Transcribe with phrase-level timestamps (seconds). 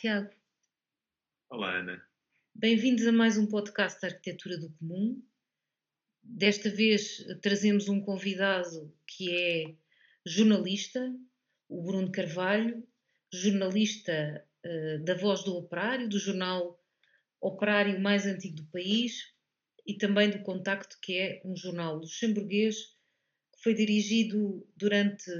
[0.00, 0.30] Olá, Tiago.
[1.50, 2.02] Olá, Ana.
[2.54, 5.22] Bem-vindos a mais um podcast da Arquitetura do Comum.
[6.22, 9.74] Desta vez trazemos um convidado que é
[10.24, 11.14] jornalista,
[11.68, 12.82] o Bruno Carvalho,
[13.32, 16.82] jornalista uh, da Voz do Operário, do jornal
[17.38, 19.34] operário mais antigo do país
[19.86, 22.96] e também do Contacto, que é um jornal luxemburguês
[23.62, 25.30] foi dirigido durante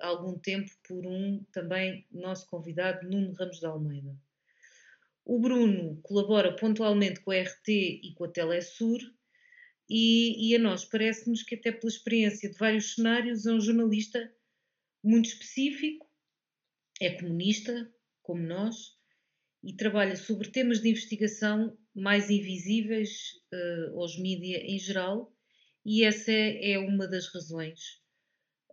[0.00, 4.16] algum tempo por um também nosso convidado, Nuno Ramos de Almeida.
[5.24, 9.00] O Bruno colabora pontualmente com a RT e com a Telesur
[9.88, 14.32] e, e a nós parece-nos que até pela experiência de vários cenários é um jornalista
[15.02, 16.06] muito específico,
[17.00, 18.96] é comunista, como nós,
[19.62, 25.35] e trabalha sobre temas de investigação mais invisíveis uh, aos mídias em geral,
[25.86, 28.02] e essa é, uma das razões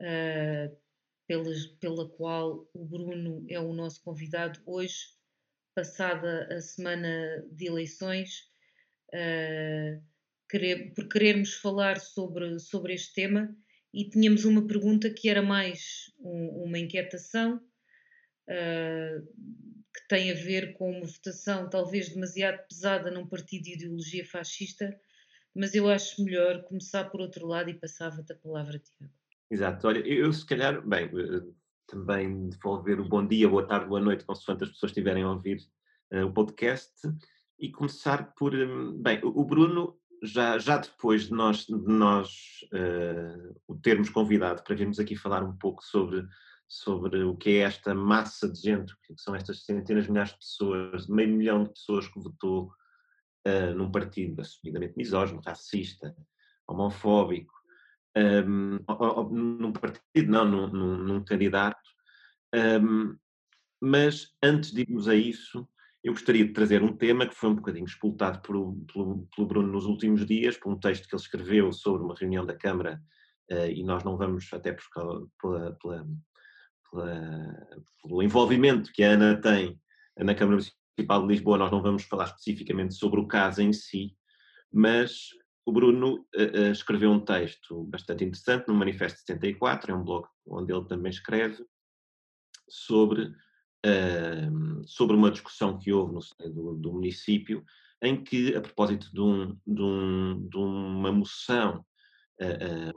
[0.01, 0.75] uh,
[1.27, 4.97] pelas, pela qual o Bruno é o nosso convidado hoje,
[5.75, 8.49] passada a semana de eleições,
[9.13, 10.03] uh,
[10.49, 13.55] querer, por querermos falar sobre, sobre este tema
[13.93, 17.61] e tínhamos uma pergunta que era mais um, uma inquietação.
[18.49, 19.23] Uh,
[19.95, 24.99] que tem a ver com uma votação talvez demasiado pesada num partido de ideologia fascista,
[25.55, 29.13] mas eu acho melhor começar por outro lado e passava-te a palavra, Tiago.
[29.49, 31.43] Exato, olha, eu se calhar, bem, eh,
[31.87, 35.59] também devolver o bom dia, boa tarde, boa noite, consoante as pessoas estiverem a ouvir
[36.11, 36.91] uh, o podcast,
[37.59, 42.29] e começar por, um, bem, o Bruno, já, já depois de nós, de nós
[42.73, 46.25] uh, o termos convidado para virmos aqui falar um pouco sobre
[46.67, 50.39] sobre o que é esta massa de gente, que são estas centenas de milhares de
[50.39, 52.71] pessoas, meio milhão de pessoas que votou
[53.47, 56.15] uh, num partido assumidamente misógino, racista,
[56.67, 57.53] homofóbico,
[58.15, 61.81] um, ou, num partido, não, num, num, num candidato.
[62.53, 63.17] Um,
[63.81, 65.67] mas antes de irmos a isso,
[66.03, 69.71] eu gostaria de trazer um tema que foi um bocadinho expultado pelo, pelo, pelo Bruno
[69.71, 73.01] nos últimos dias, por um texto que ele escreveu sobre uma reunião da Câmara,
[73.51, 76.07] uh, e nós não vamos, até pela, pela
[76.93, 77.67] pela,
[78.01, 79.79] pelo envolvimento que a Ana tem
[80.17, 80.59] na Câmara
[80.95, 84.15] Municipal de Lisboa, nós não vamos falar especificamente sobre o caso em si,
[84.71, 85.29] mas
[85.65, 90.27] o Bruno uh, uh, escreveu um texto bastante interessante no Manifesto 74, é um blog
[90.45, 91.65] onde ele também escreve,
[92.69, 93.23] sobre,
[93.85, 97.65] uh, sobre uma discussão que houve no do, do município,
[98.01, 101.83] em que, a propósito de, um, de, um, de uma moção,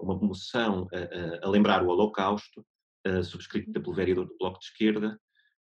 [0.01, 0.89] uma moção
[1.41, 2.67] a lembrar o Holocausto,
[3.23, 5.21] subscrita pelo vereador do Bloco de Esquerda,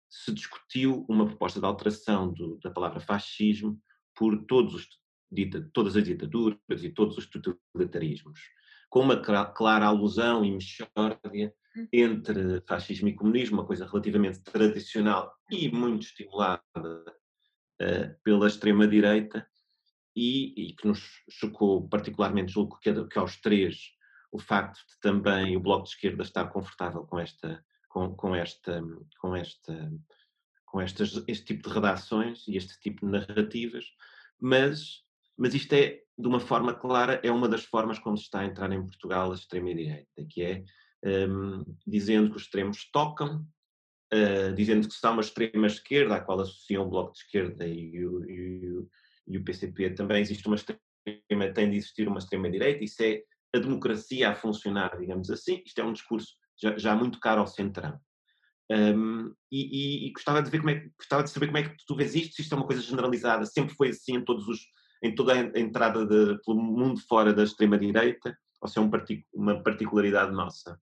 [0.08, 3.80] se discutiu uma proposta de alteração do, da palavra fascismo
[4.14, 4.44] por
[4.74, 4.88] os,
[5.30, 8.40] dita, todas as ditaduras e todos os totalitarismos,
[8.88, 11.88] com uma clara alusão e mexórdia hum.
[11.92, 19.46] entre fascismo e comunismo, uma coisa relativamente tradicional e muito estimulada uh, pela extrema-direita,
[20.16, 23.94] e, e, que nos chocou particularmente, julgo que, que aos três
[24.30, 28.82] o facto de também o Bloco de Esquerda estar confortável com esta, com, com esta,
[29.20, 29.92] com esta,
[30.66, 33.84] com estas, este tipo de redações e este tipo de narrativas,
[34.40, 35.04] mas,
[35.38, 38.46] mas isto é, de uma forma clara, é uma das formas como se está a
[38.46, 40.64] entrar em Portugal a extrema-direita, que é
[41.28, 43.46] um, dizendo que os extremos tocam,
[44.12, 48.04] uh, dizendo que se há uma extrema-esquerda, à qual associam o Bloco de Esquerda e
[48.04, 48.90] o, e o,
[49.28, 53.22] e o PCP, também existe uma extrema, tem de existir uma extrema-direita, isso é
[53.54, 55.62] a democracia a funcionar, digamos assim.
[55.64, 57.98] Isto é um discurso já, já muito caro ao centrão.
[58.70, 61.76] Um, e, e, e, gostava de ver como é gostava de saber como é que
[61.86, 64.60] tu vês isto, se isto é uma coisa generalizada, sempre foi assim em todos os
[65.02, 68.88] em toda a entrada de, pelo mundo fora da extrema direita, ou se é um
[68.88, 70.80] partic, uma particularidade nossa.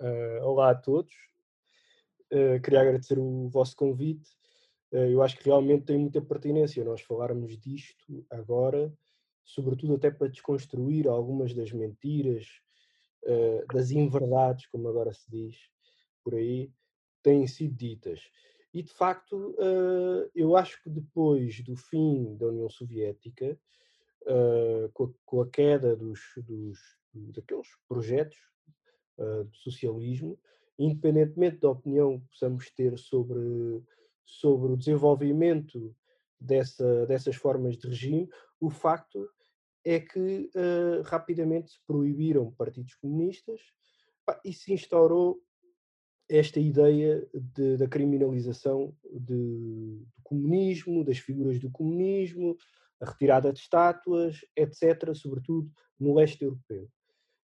[0.00, 1.12] Uh, olá a todos,
[2.32, 4.30] uh, queria agradecer o vosso convite.
[4.90, 8.90] Uh, eu acho que realmente tem muita pertinência nós falarmos disto agora,
[9.44, 12.46] sobretudo até para desconstruir algumas das mentiras,
[13.26, 15.56] uh, das inverdades, como agora se diz
[16.22, 16.72] por aí,
[17.22, 18.20] têm sido ditas.
[18.72, 23.58] E de facto, uh, eu acho que depois do fim da União Soviética,
[24.22, 26.78] uh, com, a, com, a, queda dos, dos
[27.14, 28.36] daqueles projetos
[29.50, 30.38] de socialismo,
[30.78, 33.82] independentemente da opinião que possamos ter sobre,
[34.26, 35.96] sobre o desenvolvimento
[36.38, 38.28] dessa, dessas formas de regime,
[38.60, 39.26] o facto
[39.86, 43.60] é que uh, rapidamente se proibiram partidos comunistas
[44.24, 45.40] pá, e se instaurou
[46.28, 52.56] esta ideia de, da criminalização de, do comunismo, das figuras do comunismo,
[53.00, 56.90] a retirada de estátuas, etc., sobretudo no leste europeu.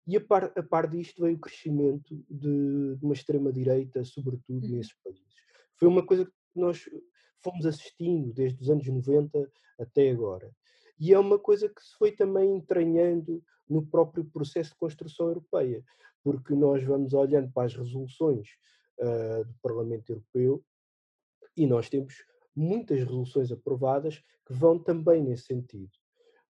[0.04, 4.72] E a par, a par disto veio o crescimento de, de uma extrema-direita, sobretudo uhum.
[4.72, 5.22] nesses países.
[5.76, 6.82] Foi uma coisa nós
[7.40, 9.48] fomos assistindo desde os anos 90
[9.78, 10.50] até agora.
[11.02, 15.82] E é uma coisa que se foi também entranhando no próprio processo de construção europeia,
[16.22, 18.50] porque nós vamos olhando para as resoluções
[19.00, 20.64] uh, do Parlamento Europeu
[21.56, 22.14] e nós temos
[22.54, 25.90] muitas resoluções aprovadas que vão também nesse sentido.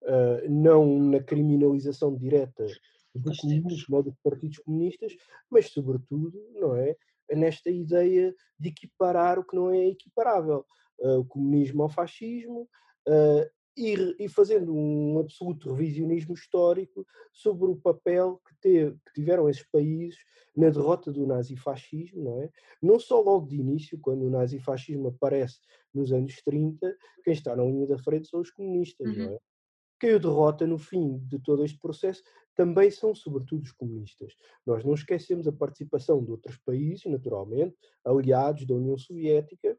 [0.03, 2.67] Uh, não na criminalização direta
[3.15, 5.17] do comunismo ou dos partidos comunistas,
[5.49, 6.95] mas sobretudo, não é,
[7.31, 10.63] nesta ideia de equiparar o que não é equiparável,
[10.99, 12.69] uh, o comunismo ao fascismo,
[13.07, 19.67] uh, e, fazendo um absoluto revisionismo histórico sobre o papel que, teve, que, tiveram esses
[19.69, 20.19] países
[20.55, 22.49] na derrota do nazifascismo, não é?
[22.81, 25.59] Não só logo de início, quando o nazifascismo aparece
[25.93, 29.25] nos anos 30, quem está na linha da frente são os comunistas, uhum.
[29.25, 29.39] não é?
[29.99, 32.21] Quem o derrota no fim de todo este processo
[32.55, 34.35] também são, sobretudo, os comunistas.
[34.65, 39.77] Nós não esquecemos a participação de outros países, naturalmente, aliados da União Soviética,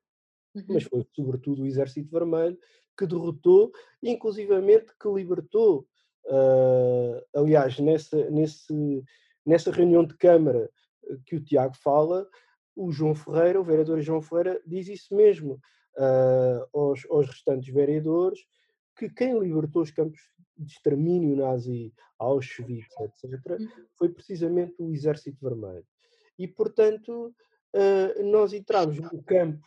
[0.54, 0.64] uhum.
[0.68, 2.58] mas foi, sobretudo, o Exército Vermelho
[2.96, 5.86] que derrotou, inclusivamente que libertou,
[6.26, 9.04] uh, aliás, nessa, nesse,
[9.44, 10.70] nessa reunião de Câmara
[11.04, 12.28] eh, que o Tiago fala,
[12.76, 15.60] o João Ferreira, o vereador João Ferreira, diz isso mesmo
[15.96, 18.40] uh, aos, aos restantes vereadores,
[18.96, 20.20] que quem libertou os campos
[20.56, 23.68] de extermínio nazi, Auschwitz, etc., uhum.
[23.96, 25.86] foi precisamente o Exército Vermelho.
[26.38, 27.34] E, portanto,
[27.74, 29.64] uh, nós entramos no campo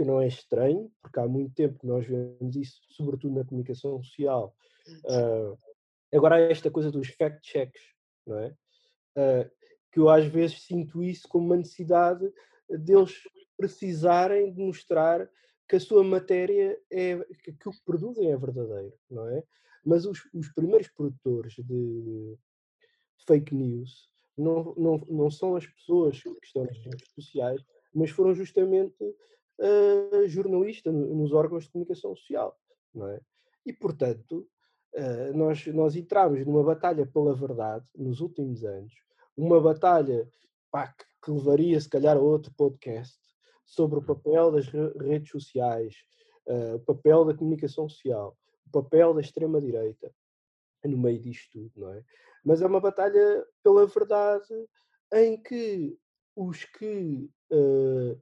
[0.00, 4.02] que não é estranho, porque há muito tempo que nós vemos isso, sobretudo na comunicação
[4.02, 4.56] social.
[5.04, 5.58] Uh,
[6.10, 7.82] agora há esta coisa dos fact-checks,
[8.26, 8.56] não é?
[9.14, 9.50] Uh,
[9.92, 12.32] que eu às vezes sinto isso como uma necessidade
[12.66, 13.12] deles
[13.58, 15.30] precisarem de mostrar
[15.68, 19.44] que a sua matéria é que, que o que produzem é verdadeiro, não é?
[19.84, 22.38] Mas os, os primeiros produtores de
[23.26, 27.62] fake news não, não, não são as pessoas que estão nas redes sociais,
[27.92, 28.96] mas foram justamente
[29.60, 32.58] uh, jornalista nos órgãos de comunicação social,
[32.94, 33.20] não é?
[33.64, 34.48] E, portanto,
[34.94, 38.92] uh, nós, nós entramos numa batalha pela verdade nos últimos anos,
[39.36, 40.28] uma batalha
[40.70, 43.18] pá, que, que levaria, se calhar, a outro podcast
[43.64, 45.94] sobre o papel das redes sociais,
[46.46, 48.36] uh, o papel da comunicação social,
[48.66, 50.10] o papel da extrema-direita
[50.88, 52.02] no meio disto tudo, não é?
[52.44, 54.66] Mas é uma batalha pela verdade
[55.12, 55.98] em que
[56.34, 58.20] os que uh,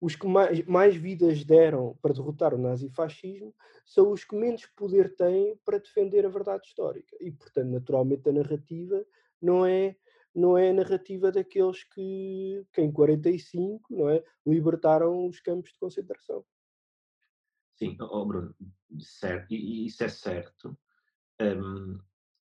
[0.00, 5.14] os que mais, mais, vidas deram para derrotar o nazifascismo são os que menos poder
[5.16, 7.16] têm para defender a verdade histórica.
[7.20, 9.04] E, portanto, naturalmente, a narrativa
[9.40, 9.96] não é,
[10.34, 15.78] não é a narrativa daqueles que, que em 45 não é, libertaram os campos de
[15.78, 16.44] concentração.
[17.76, 18.54] Sim, oh Bruno,
[19.00, 20.76] certo, isso é certo.
[21.40, 21.98] Um,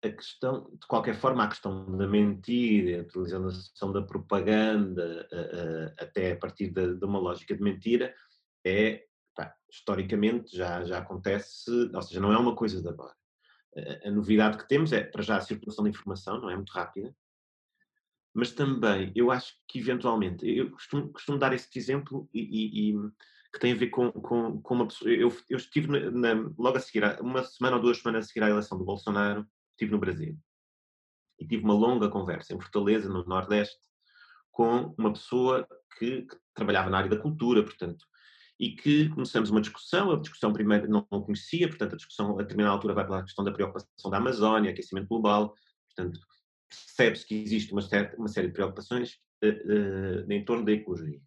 [0.03, 5.27] a questão, de qualquer forma, a questão da mentira, a utilização da propaganda,
[5.99, 8.13] até a partir de, uma lógica de mentira,
[8.65, 9.05] é,
[9.69, 13.15] historicamente, já, já acontece, ou seja, não é uma coisa de agora.
[13.77, 16.71] A, a novidade que temos é, para já, a circulação de informação, não é muito
[16.71, 17.15] rápida,
[18.33, 23.11] mas também, eu acho que eventualmente, eu costumo, costumo dar este exemplo e, e, e,
[23.53, 25.11] que tem a ver com, com, com uma pessoa.
[25.11, 28.43] Eu, eu estive na, na, logo a seguir, uma semana ou duas semanas a seguir
[28.43, 29.45] à eleição do Bolsonaro,
[29.81, 30.37] estive no Brasil.
[31.39, 33.79] E tive uma longa conversa em Fortaleza, no Nordeste,
[34.51, 38.05] com uma pessoa que, que trabalhava na área da cultura, portanto,
[38.59, 40.11] e que começamos uma discussão.
[40.11, 43.51] A discussão primeiro não, conhecia, portanto, a discussão a determinada altura vai pela questão da
[43.51, 45.55] preocupação da Amazónia, aquecimento global,
[45.87, 46.19] portanto,
[46.69, 51.19] percebe-se que existe uma, certa, uma série de preocupações uh, uh, em torno da ecologia.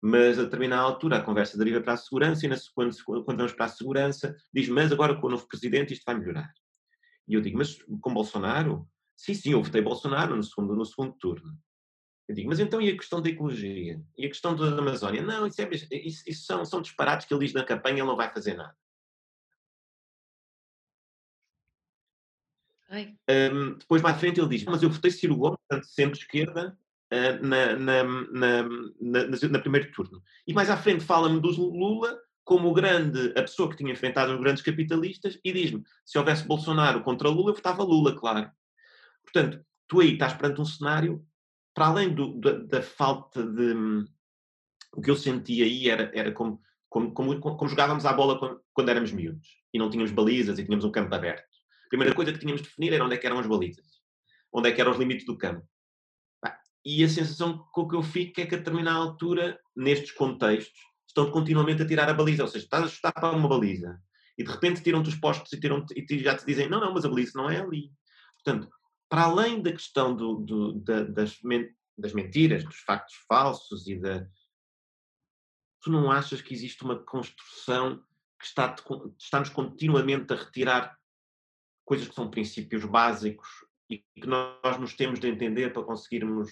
[0.00, 3.52] Mas a determinada altura a conversa deriva para a segurança e na, quando, quando vamos
[3.52, 6.52] para a segurança diz, mas agora com o novo presidente isto vai melhorar.
[7.28, 8.88] E eu digo, mas com Bolsonaro?
[9.16, 11.56] Sim, sim, eu votei Bolsonaro no segundo, no segundo turno.
[12.28, 14.00] Eu digo, mas então e a questão da ecologia?
[14.16, 15.22] E a questão da Amazónia?
[15.22, 18.16] Não, isso, é, isso, isso são, são disparates que ele diz na campanha, ele não
[18.16, 18.76] vai fazer nada.
[23.28, 26.78] Um, depois, mais à frente, ele diz, mas eu votei Ciro Gomes, portanto, centro-esquerda,
[27.10, 30.22] uh, na, na, na, na, primeiro turno.
[30.46, 34.40] E mais à frente fala-me do Lula como grande, a pessoa que tinha enfrentado os
[34.40, 38.50] grandes capitalistas e diz-me, se houvesse Bolsonaro contra Lula, eu votava Lula, claro.
[39.22, 41.24] Portanto, tu aí estás perante um cenário,
[41.74, 43.74] para além do, da, da, falta de...
[44.94, 48.60] O que eu sentia aí era, era como, como, como, como jogávamos à bola quando,
[48.74, 51.44] quando, éramos miúdos e não tínhamos balizas e tínhamos um campo aberto.
[51.86, 53.86] A primeira coisa que tínhamos de definir era onde é que eram as balizas,
[54.52, 55.66] onde é que eram os limites do campo.
[56.84, 60.78] E a sensação com que eu fico é que a determinada altura, nestes contextos,
[61.12, 64.00] estão continuamente a tirar a baliza, ou seja, estás a chutar para uma baliza
[64.36, 67.04] e de repente tiram-te os postos e, tiram e já te dizem, não, não, mas
[67.04, 67.92] a baliza não é ali.
[68.34, 68.68] Portanto,
[69.08, 71.38] para além da questão do, do, da, das,
[71.98, 74.26] das, mentiras, dos factos falsos e da,
[75.82, 78.02] tu não achas que existe uma construção
[78.38, 78.74] que está,
[79.18, 80.98] está-nos continuamente a retirar
[81.84, 83.48] coisas que são princípios básicos
[83.90, 86.50] e que nós nos temos de entender para conseguirmos,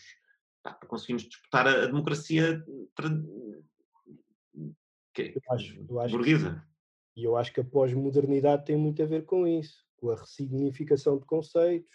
[0.62, 2.62] para conseguirmos disputar a democracia
[5.12, 6.64] que, eu acho, eu acho burguesa.
[7.14, 10.16] Que, e eu acho que a pós-modernidade tem muito a ver com isso, com a
[10.16, 11.90] ressignificação de conceitos,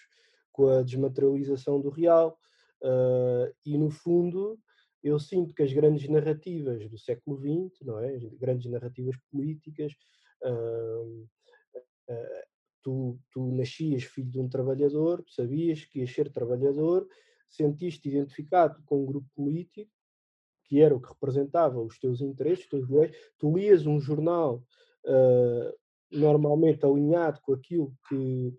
[0.51, 2.37] com a desmaterialização do real.
[2.81, 4.59] Uh, e no fundo,
[5.03, 8.15] eu sinto que as grandes narrativas do século XX, não é?
[8.15, 9.93] As grandes narrativas políticas,
[10.43, 11.27] uh,
[12.09, 12.45] uh,
[12.83, 17.07] tu, tu nascias filho de um trabalhador, tu sabias que ias ser trabalhador,
[17.49, 19.94] sentiste identificado com um grupo político
[20.65, 24.63] que era o que representava os teus interesses, os teus tu lias um jornal
[25.05, 25.73] uh,
[26.11, 28.53] normalmente alinhado com aquilo que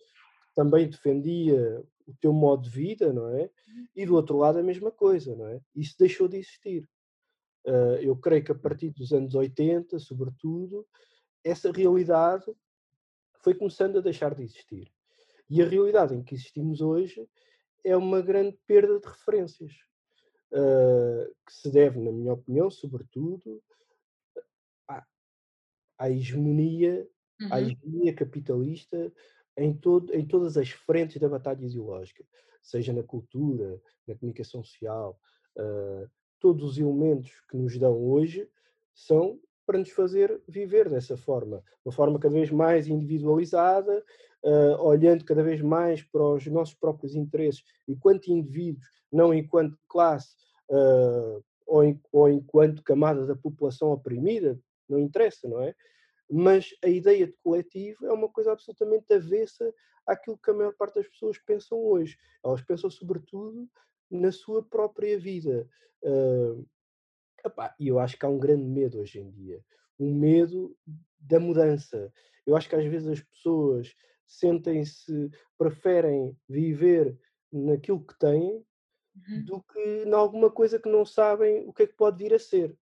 [0.54, 3.50] também defendia o teu modo de vida, não é?
[3.94, 5.60] E do outro lado a mesma coisa, não é?
[5.74, 6.88] Isso deixou de existir.
[7.66, 10.86] Uh, eu creio que a partir dos anos 80, sobretudo,
[11.44, 12.46] essa realidade
[13.42, 14.90] foi começando a deixar de existir.
[15.50, 17.28] E a realidade em que existimos hoje
[17.84, 19.72] é uma grande perda de referências,
[20.52, 23.62] uh, que se deve, na minha opinião, sobretudo,
[24.88, 25.04] à,
[25.98, 27.08] à hegemonia,
[27.40, 27.52] uhum.
[27.52, 29.12] à hegemonia capitalista
[29.56, 32.24] em, todo, em todas as frentes da batalha ideológica,
[32.62, 35.18] seja na cultura, na comunicação social,
[35.56, 38.48] uh, todos os elementos que nos dão hoje
[38.94, 44.04] são para nos fazer viver dessa forma, uma forma cada vez mais individualizada,
[44.44, 50.36] uh, olhando cada vez mais para os nossos próprios interesses, enquanto indivíduos, não enquanto classe
[50.70, 51.82] uh, ou,
[52.12, 54.58] ou enquanto camada da população oprimida,
[54.88, 55.74] não interessa, não é?
[56.30, 59.72] mas a ideia de coletivo é uma coisa absolutamente avessa
[60.06, 62.16] àquilo que a maior parte das pessoas pensam hoje.
[62.44, 63.68] Elas pensam, sobretudo,
[64.10, 65.68] na sua própria vida.
[66.02, 66.66] Uh,
[67.78, 69.62] e eu acho que há um grande medo hoje em dia.
[69.98, 70.76] Um medo
[71.18, 72.12] da mudança.
[72.46, 73.94] Eu acho que às vezes as pessoas
[74.26, 77.18] sentem-se, preferem viver
[77.52, 78.64] naquilo que têm
[79.28, 79.44] uhum.
[79.44, 82.38] do que em alguma coisa que não sabem o que é que pode vir a
[82.38, 82.76] ser.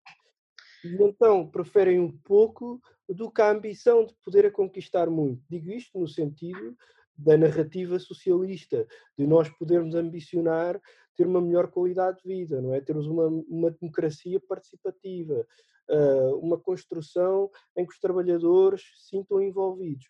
[0.85, 5.43] E então preferem um pouco do que a ambição de poder a conquistar muito.
[5.49, 6.77] Digo isto no sentido
[7.17, 10.81] da narrativa socialista, de nós podermos ambicionar
[11.17, 12.81] ter uma melhor qualidade de vida, não é?
[12.81, 15.47] Termos uma, uma democracia participativa,
[15.89, 20.07] uh, uma construção em que os trabalhadores se sintam envolvidos.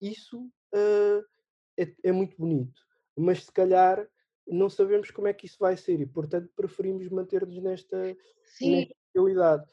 [0.00, 0.40] Isso
[0.74, 1.24] uh,
[1.78, 2.80] é, é, muito bonito,
[3.16, 4.06] mas se calhar
[4.46, 8.16] não sabemos como é que isso vai ser e, portanto, preferimos manter-nos nesta,
[8.60, 9.64] nesta realidade.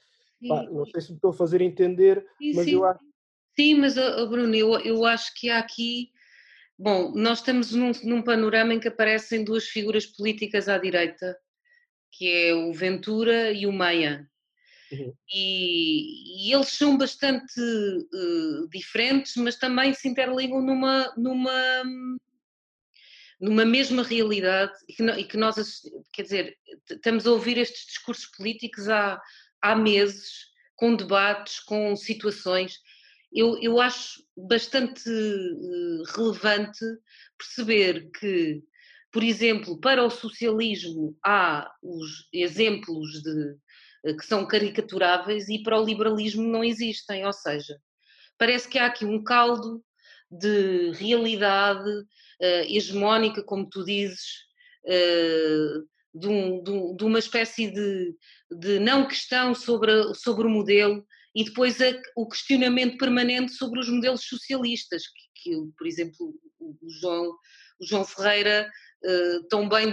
[0.47, 2.73] Pá, não sei se me estou a fazer entender, sim, mas sim.
[2.73, 3.03] eu acho.
[3.57, 6.11] Sim, mas oh, Bruno, eu, eu acho que há aqui.
[6.81, 11.38] Bom, nós estamos num, num panorama em que aparecem duas figuras políticas à direita,
[12.09, 14.25] que é o Ventura e o Meia.
[14.89, 15.13] Uhum.
[15.29, 21.83] E, e, eles são bastante uh, diferentes, mas também se interligam numa, numa,
[23.41, 25.81] numa mesma realidade e que, e que nós,
[26.13, 26.57] quer dizer,
[26.89, 29.21] estamos a ouvir estes discursos políticos há,
[29.62, 30.45] há meses,
[30.77, 32.79] com debates, com situações.
[33.31, 36.83] Eu, eu acho bastante uh, relevante
[37.38, 38.62] perceber que,
[39.12, 45.79] por exemplo, para o socialismo há os exemplos de, uh, que são caricaturáveis e para
[45.79, 47.79] o liberalismo não existem, ou seja,
[48.38, 49.83] parece que há aqui um caldo
[50.31, 54.50] de realidade uh, hegemónica, como tu dizes,
[56.15, 58.15] de, um, de, de, uma espécie de,
[58.50, 61.05] de não questão sobre, sobre o modelo
[61.36, 66.75] e depois a, o questionamento permanente sobre os modelos socialistas, que, que por exemplo, o,
[67.00, 67.29] João,
[67.79, 68.69] o João Ferreira
[69.03, 69.91] uh, tão bem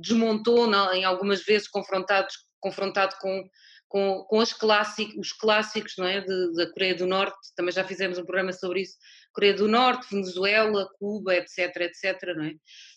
[0.00, 3.48] desmontou não, em algumas vezes confrontados, confrontado com,
[3.88, 4.54] com, com as
[5.18, 8.82] os clássicos não é, de, da Coreia do Norte, também já fizemos um programa sobre
[8.82, 8.96] isso,
[9.32, 12.52] Coreia do Norte, Venezuela, Cuba, etc, etc, não é?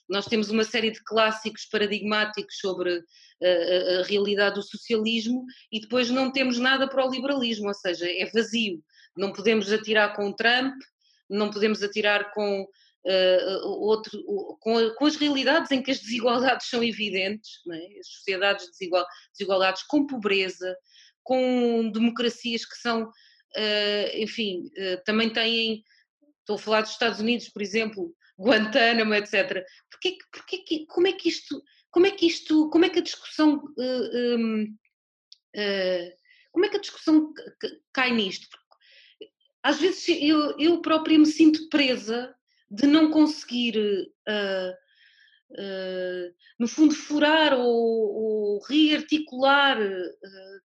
[0.10, 3.04] Nós temos uma série de clássicos paradigmáticos sobre
[3.42, 7.74] a, a, a realidade do socialismo e depois não temos nada para o liberalismo, ou
[7.74, 8.84] seja, é vazio.
[9.16, 10.74] Não podemos atirar com Trump,
[11.30, 12.68] não podemos atirar com
[13.06, 14.22] Uh, outro,
[14.60, 18.00] com, com, as realidades em que as desigualdades são evidentes, é?
[18.00, 20.76] as sociedades desigual, desigualdades com pobreza,
[21.24, 25.82] com democracias que são, uh, enfim, uh, também têm
[26.50, 29.64] Estou a falar dos Estados Unidos, por exemplo, Guantánamo, etc.
[29.92, 33.58] Porquê, porquê, como é que isto, como é que isto, como é que a discussão,
[33.58, 36.12] uh, uh,
[36.52, 37.32] como é que a discussão
[37.94, 38.58] cai nisto?
[39.62, 42.34] Às vezes eu, eu própria me sinto presa
[42.72, 44.74] de não conseguir uh,
[46.60, 49.78] no fundo, furar ou, ou rearticular,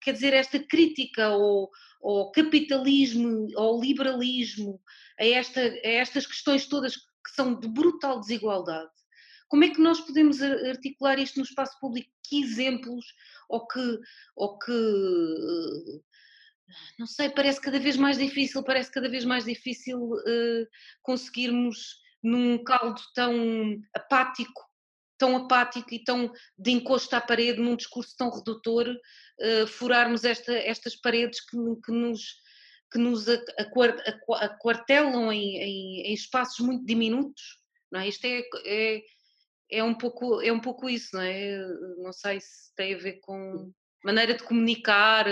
[0.02, 1.70] quer dizer, esta crítica ao,
[2.03, 4.81] ao, capitalismo, ao liberalismo,
[5.19, 8.91] a, esta, a estas questões todas que são de brutal desigualdade.
[9.48, 12.10] Como é que nós podemos articular isto no espaço público?
[12.27, 13.05] Que exemplos
[13.48, 14.00] ou que,
[14.36, 14.72] ou que
[16.98, 20.67] não sei, parece cada vez mais difícil, parece cada vez mais difícil uh,
[21.01, 24.62] conseguirmos num caldo tão apático,
[25.24, 30.53] tão apático e tão de encosto à parede, num discurso tão redutor, uh, furarmos esta,
[30.53, 32.42] estas paredes que, que nos
[32.92, 37.42] que nos aquartelam em, em, em, espaços muito diminutos,
[37.92, 38.08] não é?
[38.08, 39.01] Isto é, é,
[39.72, 41.58] é, um pouco, é um pouco isso, não é?
[41.98, 43.72] Não sei se tem a ver com
[44.03, 45.25] maneira de comunicar,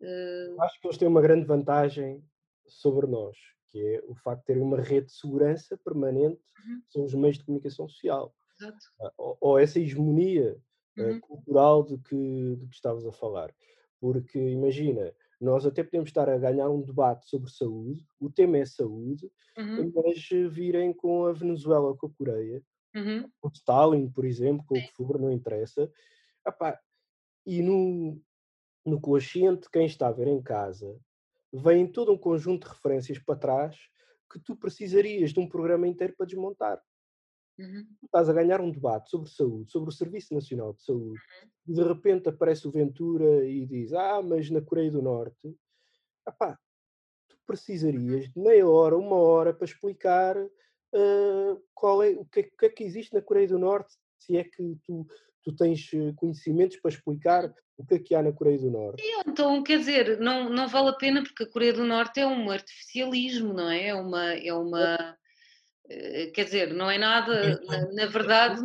[0.00, 0.60] Uh...
[0.62, 2.24] Acho que eles têm uma grande vantagem
[2.66, 3.36] sobre nós,
[3.68, 6.82] que é o facto de terem uma rede de segurança permanente uhum.
[6.88, 8.34] sobre os meios de comunicação social.
[8.66, 10.56] Uh, ou, ou, essa hegemonia
[10.98, 11.20] uh, uhum.
[11.20, 13.54] cultural de que, de que estavas a falar.
[14.00, 18.64] Porque imagina, nós até podemos estar a ganhar um debate sobre saúde, o tema é
[18.64, 19.92] saúde, uhum.
[19.94, 22.62] mas virem com a Venezuela, com a Coreia,
[22.94, 23.30] uhum.
[23.40, 25.90] com Stalin, por exemplo, com o que for, não interessa.
[26.46, 26.78] Epá,
[27.46, 28.20] e no,
[28.84, 30.98] no consciente quem está a ver em casa,
[31.52, 33.76] vem todo um conjunto de referências para trás
[34.30, 36.80] que tu precisarias de um programa inteiro para desmontar.
[37.60, 37.86] Uhum.
[38.04, 41.20] Estás a ganhar um debate sobre saúde, sobre o Serviço Nacional de Saúde,
[41.66, 41.74] uhum.
[41.74, 45.56] de repente aparece o Ventura e diz: Ah, mas na Coreia do Norte,
[46.24, 46.58] apá,
[47.28, 52.42] tu precisarias de meia hora, uma hora para explicar uh, qual é, o que, é,
[52.42, 55.06] que é que existe na Coreia do Norte, se é que tu
[55.42, 59.02] tu tens eh, conhecimentos para explicar o que é que há na Coreia do Norte.
[59.26, 62.50] Então, quer dizer, não, não vale a pena porque a Coreia do Norte é um
[62.50, 63.88] artificialismo, não é?
[63.88, 64.24] É uma.
[64.34, 65.16] É uma
[66.34, 68.62] quer dizer, não é nada, na, na verdade,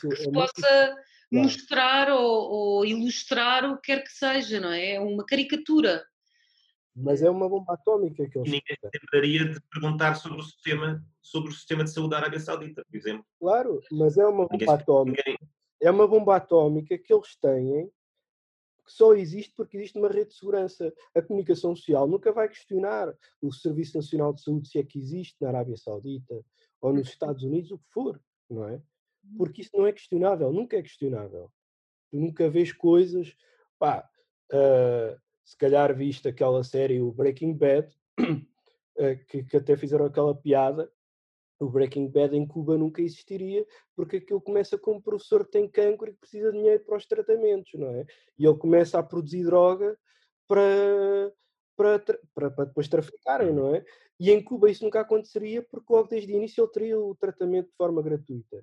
[0.00, 0.96] que se possa
[1.32, 4.94] mostrar ou, ou, ilustrar o que quer que seja, não é?
[4.94, 6.04] É uma caricatura.
[6.94, 8.50] Mas é uma bomba atómica que eles.
[8.50, 12.84] Ninguém lembraria de perguntar sobre o sistema, sobre o sistema de saúde da Arábia Saudita,
[12.84, 13.24] por exemplo.
[13.38, 15.22] Claro, mas é uma bomba ninguém, atómica.
[15.26, 15.38] Ninguém,
[15.80, 17.90] é uma bomba atómica que eles têm
[18.84, 20.92] que só existe porque existe uma rede de segurança.
[21.14, 25.36] A comunicação social nunca vai questionar o Serviço Nacional de Saúde se é que existe
[25.40, 26.44] na Arábia Saudita
[26.80, 28.80] ou nos Estados Unidos, o que for, não é?
[29.36, 31.52] Porque isso não é questionável, nunca é questionável.
[32.10, 33.36] Tu nunca vês coisas,
[33.78, 34.08] pá,
[34.52, 37.88] uh, se calhar viste aquela série, o Breaking Bad,
[38.18, 40.90] uh, que, que até fizeram aquela piada,
[41.60, 45.68] o Breaking Bad em Cuba nunca existiria, porque aquilo começa com um professor que tem
[45.68, 48.06] cancro e que precisa de dinheiro para os tratamentos, não é?
[48.38, 49.96] E ele começa a produzir droga
[50.48, 51.32] para,
[51.76, 51.98] para,
[52.34, 53.84] para, para depois traficarem, não é?
[54.20, 57.70] E em Cuba isso nunca aconteceria, porque logo desde o início ele teria o tratamento
[57.70, 58.62] de forma gratuita.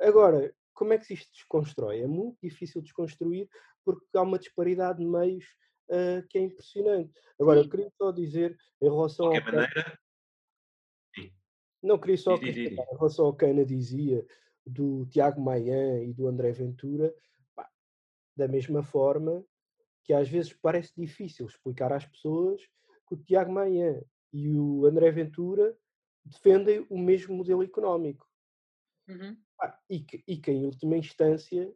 [0.00, 2.00] Agora, como é que isto se desconstrói?
[2.00, 3.48] É muito difícil desconstruir,
[3.84, 5.44] porque há uma disparidade de meios
[5.88, 7.12] uh, que é impressionante.
[7.40, 9.68] Agora, eu queria só dizer, em relação de qualquer ao.
[9.68, 9.98] Maneira,
[11.80, 14.26] não, queria só em relação ao que Ana dizia
[14.66, 17.14] do Tiago Maia e do André Ventura,
[17.54, 17.70] pá,
[18.36, 19.44] da mesma forma
[20.02, 22.60] que às vezes parece difícil explicar às pessoas
[23.06, 25.76] que o Tiago Maia e o André Ventura
[26.24, 28.26] defendem o mesmo modelo económico.
[29.08, 29.36] Uhum.
[29.56, 31.72] Pá, e, que, e que, em última instância,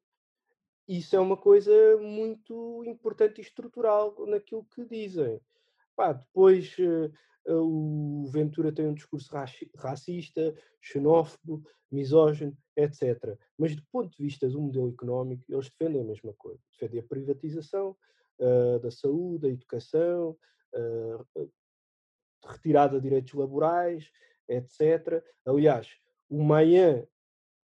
[0.87, 5.41] isso é uma coisa muito importante e estrutural naquilo que dizem.
[5.97, 7.13] Pá, depois uh,
[7.49, 9.31] o Ventura tem um discurso
[9.77, 13.39] racista, xenófobo, misógino, etc.
[13.59, 16.61] Mas do ponto de vista do modelo económico, eles defendem a mesma coisa.
[16.73, 17.97] Defendem a privatização
[18.39, 20.37] uh, da saúde, da educação,
[20.75, 21.51] uh,
[22.45, 24.11] retirada de direitos laborais,
[24.49, 25.23] etc.
[25.45, 25.89] Aliás,
[26.29, 27.09] o Maia,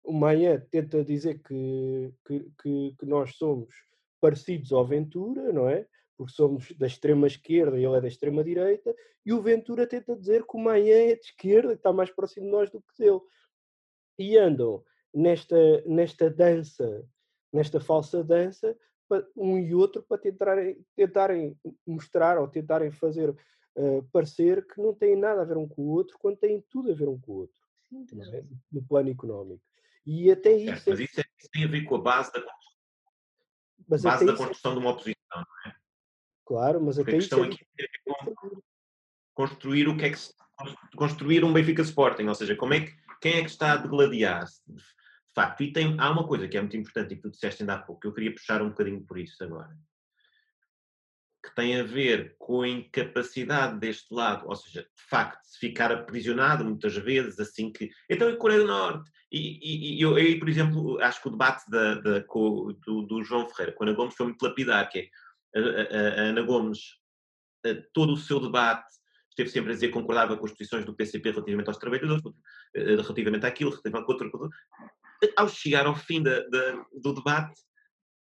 [0.04, 3.74] o Maia tenta dizer que, que, que, que nós somos
[4.20, 5.88] parecidos ao Ventura, não é?
[6.22, 10.16] porque somos da extrema esquerda e ele é da extrema direita, e o Ventura tenta
[10.16, 13.04] dizer que o Maia é de esquerda, que está mais próximo de nós do que
[13.04, 13.22] dele.
[14.20, 17.04] E andam nesta, nesta dança,
[17.52, 18.78] nesta falsa dança,
[19.36, 21.58] um e outro para tentarem, tentarem
[21.88, 23.36] mostrar ou tentarem fazer
[23.76, 26.92] uh, parecer que não têm nada a ver um com o outro, quando têm tudo
[26.92, 27.58] a ver um com o outro,
[28.34, 28.44] é?
[28.72, 29.64] no plano económico.
[30.06, 30.90] E até isso.
[30.90, 32.44] É, mas isso, é, isso, tem a ver com a base da,
[33.88, 35.76] base da é construção de uma oposição, não é?
[36.46, 37.84] Claro, mas até a questão isso é...
[37.84, 38.62] aqui é
[39.34, 40.34] construir o que é que se,
[40.96, 44.62] construir um Benfica Sporting, ou seja, como é que quem é que está a degladiar-se
[44.68, 44.84] de
[45.34, 45.62] facto.
[45.64, 47.80] E tem, há uma coisa que é muito importante e que tu disseste ainda há
[47.80, 49.78] pouco, eu queria puxar um bocadinho por isso agora.
[51.44, 55.92] Que tem a ver com a incapacidade deste lado, ou seja, de facto, se ficar
[55.92, 57.90] aprisionado muitas vezes, assim que.
[58.10, 59.10] Então, em Coreia do Norte.
[59.32, 63.48] E, e, e eu, por exemplo, acho que o debate da, da, do, do, João
[63.48, 65.10] Ferreira com a Ana Gomes foi muito lapidar, que é
[65.56, 66.80] a, a, a Ana Gomes,
[67.94, 68.92] todo o seu debate
[69.30, 72.24] esteve sempre a dizer que concordava com as posições do PCP relativamente aos trabalhadores,
[72.76, 74.50] relativamente àquilo, relativamente a outro.
[75.38, 76.42] Ao chegar ao fim da,
[77.02, 77.60] do debate,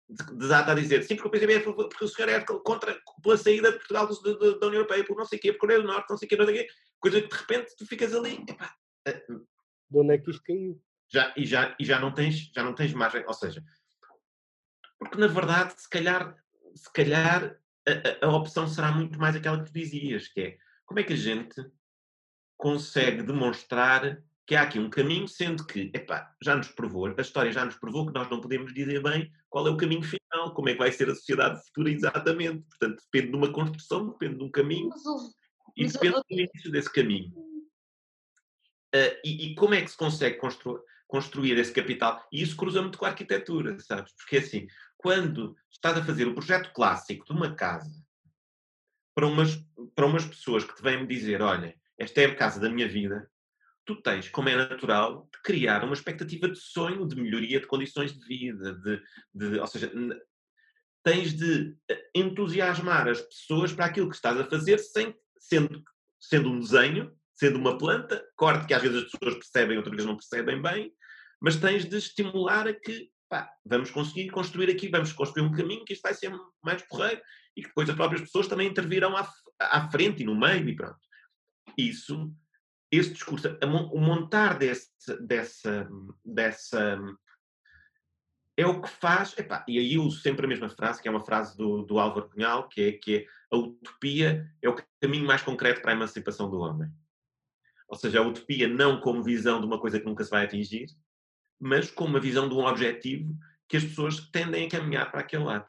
[0.09, 3.73] desata a dizer sim, porque o PCB é porque o senhor é contra, pela saída
[3.73, 6.17] de Portugal da União Europeia, por não sei o quê, por Coreia do Norte, não
[6.17, 8.75] sei o quê, não sei o quê, coisa que de repente tu ficas ali, epá,
[9.07, 10.81] eh, de onde é que isto caiu?
[11.09, 13.63] Já, e, já, e já, não tens, já não tens margem, ou seja,
[14.99, 16.37] porque na verdade, se calhar,
[16.75, 20.59] se calhar a, a, a opção será muito mais aquela que tu dizias, que é
[20.85, 21.55] como é que a gente
[22.57, 27.51] consegue demonstrar que há aqui um caminho, sendo que, epá, já nos provou, a história
[27.51, 30.69] já nos provou que nós não podemos dizer bem qual é o caminho final, como
[30.69, 32.63] é que vai ser a sociedade futura exatamente.
[32.69, 34.91] Portanto, depende de uma construção, depende de um caminho
[35.77, 37.33] e depende do início desse caminho.
[38.95, 42.25] Uh, e, e, como é que se consegue constru construir esse capital?
[42.33, 44.13] E isso cruza muito com a arquitetura, sabes?
[44.13, 48.05] Porque assim, quando estás a fazer o projeto clássico de uma casa
[49.15, 49.57] para umas,
[49.95, 52.89] para umas pessoas que te vêm me dizer, olha, esta é a casa da minha
[52.89, 53.31] vida,
[53.87, 58.13] tu tens, como é natural, de criar uma expectativa de sonho, de melhoria de condições
[58.13, 59.01] de vida, de,
[59.33, 59.91] de, ou seja,
[61.05, 65.83] tens de eh, entusiasmar as pessoas para aquilo que estás a fazer, sem, sendo,
[66.21, 70.07] sendo um desenho, sendo uma planta, corte que às vezes as pessoas percebem, outras vezes
[70.07, 70.93] não percebem bem,
[71.41, 75.85] mas tens de estimular a que pá, vamos conseguir construir aqui, vamos construir um caminho
[75.85, 77.21] que isto vai ser mais porreiro
[77.57, 80.75] e que depois as próprias pessoas também intervirão à, à frente e no meio e
[80.75, 80.99] pronto.
[81.79, 82.33] Isso
[82.91, 83.59] esse discurso,
[83.93, 85.89] o montar desse, dessa,
[86.25, 86.99] dessa.
[88.57, 89.37] É o que faz.
[89.37, 92.31] Epá, e aí uso sempre a mesma frase, que é uma frase do, do Álvaro
[92.31, 96.49] Cunhal, que é que é, a utopia é o caminho mais concreto para a emancipação
[96.49, 96.91] do homem.
[97.89, 100.87] Ou seja, a utopia não como visão de uma coisa que nunca se vai atingir,
[101.61, 103.37] mas como uma visão de um objetivo
[103.69, 105.67] que as pessoas tendem a caminhar para aquele lado.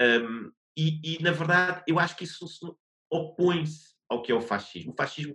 [0.00, 2.78] Um, e, e, na verdade, eu acho que isso
[3.10, 4.92] opõe-se ao que é o fascismo.
[4.92, 5.34] O fascismo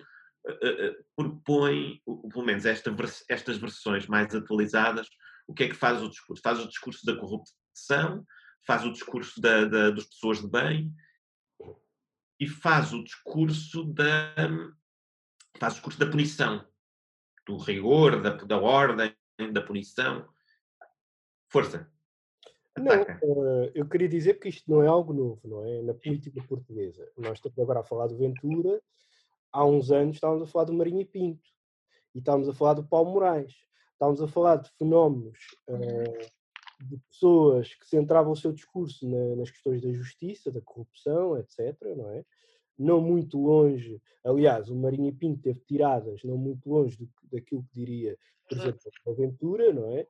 [1.16, 2.02] propõe,
[2.32, 2.94] pelo menos esta,
[3.30, 5.08] estas versões mais atualizadas,
[5.48, 6.42] o que é que faz o discurso?
[6.42, 8.26] Faz o discurso da corrupção,
[8.66, 10.94] faz o discurso da, da, das pessoas de bem
[12.40, 14.34] e faz o discurso da
[15.60, 16.66] faz o discurso da punição,
[17.46, 19.16] do rigor, da, da ordem,
[19.52, 20.28] da punição.
[21.50, 21.92] Força.
[22.78, 22.94] Não,
[23.76, 25.82] eu queria dizer que isto não é algo novo, não é?
[25.82, 27.12] Na política portuguesa.
[27.18, 28.82] Nós estamos agora a falar do Ventura
[29.52, 31.48] há uns anos estávamos a falar do Marinho Pinto
[32.16, 33.54] e estávamos a falar do Paulo Moraes.
[33.94, 35.38] Estávamos a falar de fenómenos
[35.70, 41.38] uh, de pessoas que centravam o seu discurso na, nas questões da justiça, da corrupção,
[41.38, 41.78] etc.
[41.96, 42.26] Não é?
[42.78, 47.74] Não muito longe, aliás, o Marinho Pinto teve tiradas não muito longe do, daquilo que
[47.74, 48.18] diria,
[48.50, 50.08] por exemplo, a Ventura, não é?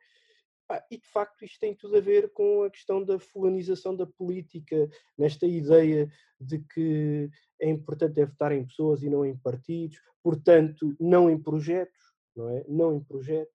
[0.89, 4.89] E de facto isto tem tudo a ver com a questão da fulanização da política,
[5.17, 7.29] nesta ideia de que
[7.60, 12.01] é importante é votar em pessoas e não em partidos, portanto, não em projetos,
[12.36, 12.65] não é?
[12.67, 13.53] Não em projetos.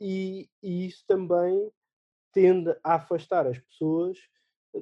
[0.00, 1.70] E, e isso também
[2.32, 4.18] tende a afastar as pessoas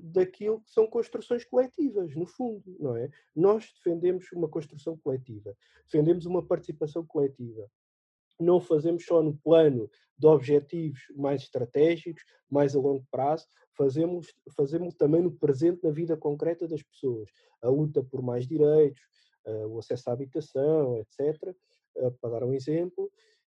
[0.03, 3.09] daquilo que são construções coletivas, no fundo, não é?
[3.35, 7.71] Nós defendemos uma construção coletiva, defendemos uma participação coletiva
[8.39, 13.47] não fazemos só no plano de objetivos mais estratégicos, mais a longo prazo,
[13.77, 17.31] fazemos, fazemos também no presente, na vida concreta das pessoas.
[17.63, 19.03] A luta por mais direitos,
[19.47, 21.55] uh, o acesso à habitação, etc.,
[21.97, 23.11] uh, para dar um exemplo.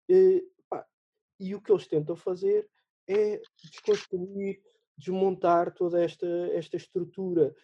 [0.09, 0.87] E, pá,
[1.39, 2.69] e o que eles tentam fazer
[3.07, 4.63] é desconstruir,
[4.97, 7.55] desmontar toda esta, esta estrutura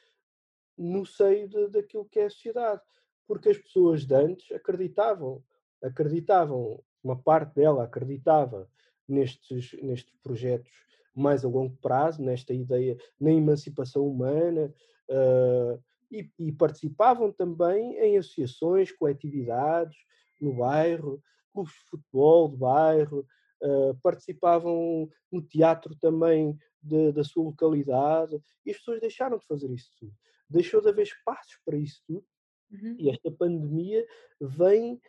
[0.77, 2.83] no seio de, daquilo que é a sociedade.
[3.27, 5.43] Porque as pessoas de antes acreditavam,
[5.83, 8.69] acreditavam uma parte dela acreditava
[9.09, 10.71] nestes, nestes projetos
[11.15, 14.73] mais a longo prazo, nesta ideia, na emancipação humana,
[15.09, 19.97] uh, e, e, participavam também em associações, coletividades
[20.41, 23.27] no bairro, clubes de futebol de bairro,
[23.63, 29.71] uh, participavam no teatro também de, da sua localidade, e as pessoas deixaram de fazer
[29.71, 30.13] isso tudo.
[30.49, 32.25] Deixou de haver espaços para isso tudo,
[32.73, 32.97] uhum.
[32.99, 34.05] e esta pandemia
[34.41, 35.01] vem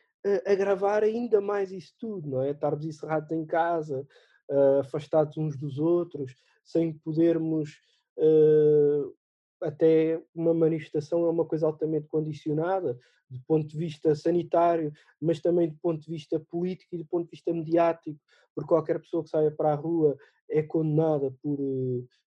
[0.45, 2.51] agravar ainda mais isso tudo, não é?
[2.51, 4.07] Estarmos encerrados em casa,
[4.49, 7.79] uh, afastados uns dos outros, sem podermos.
[8.17, 9.13] Uh,
[9.61, 15.69] até uma manifestação é uma coisa altamente condicionada, do ponto de vista sanitário, mas também
[15.69, 18.19] do ponto de vista político e do ponto de vista mediático,
[18.53, 20.17] porque qualquer pessoa que saia para a rua
[20.49, 21.57] é condenada por,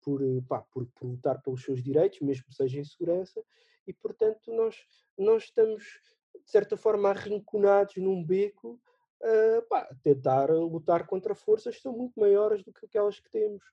[0.04, 3.41] por, pá, por, por, lutar pelos seus direitos, mesmo que seja em segurança,
[3.88, 4.76] e portanto nós,
[5.17, 6.02] nós estamos
[6.44, 8.80] de certa forma arrinconados num beco
[9.24, 13.63] a pá, tentar lutar contra forças que são muito maiores do que aquelas que temos.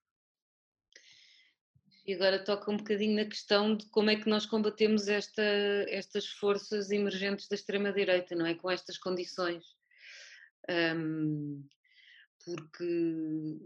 [2.07, 5.42] E agora toca um bocadinho na questão de como é que nós combatemos esta,
[5.88, 8.55] estas forças emergentes da extrema-direita, não é?
[8.55, 9.62] Com estas condições.
[10.71, 11.66] Um,
[12.42, 13.59] porque,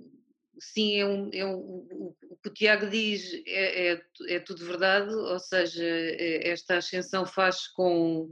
[0.59, 4.67] sim, é um, é um, o, o, que o Tiago diz é, é, é tudo
[4.67, 8.29] verdade, ou seja, é, esta ascensão faz com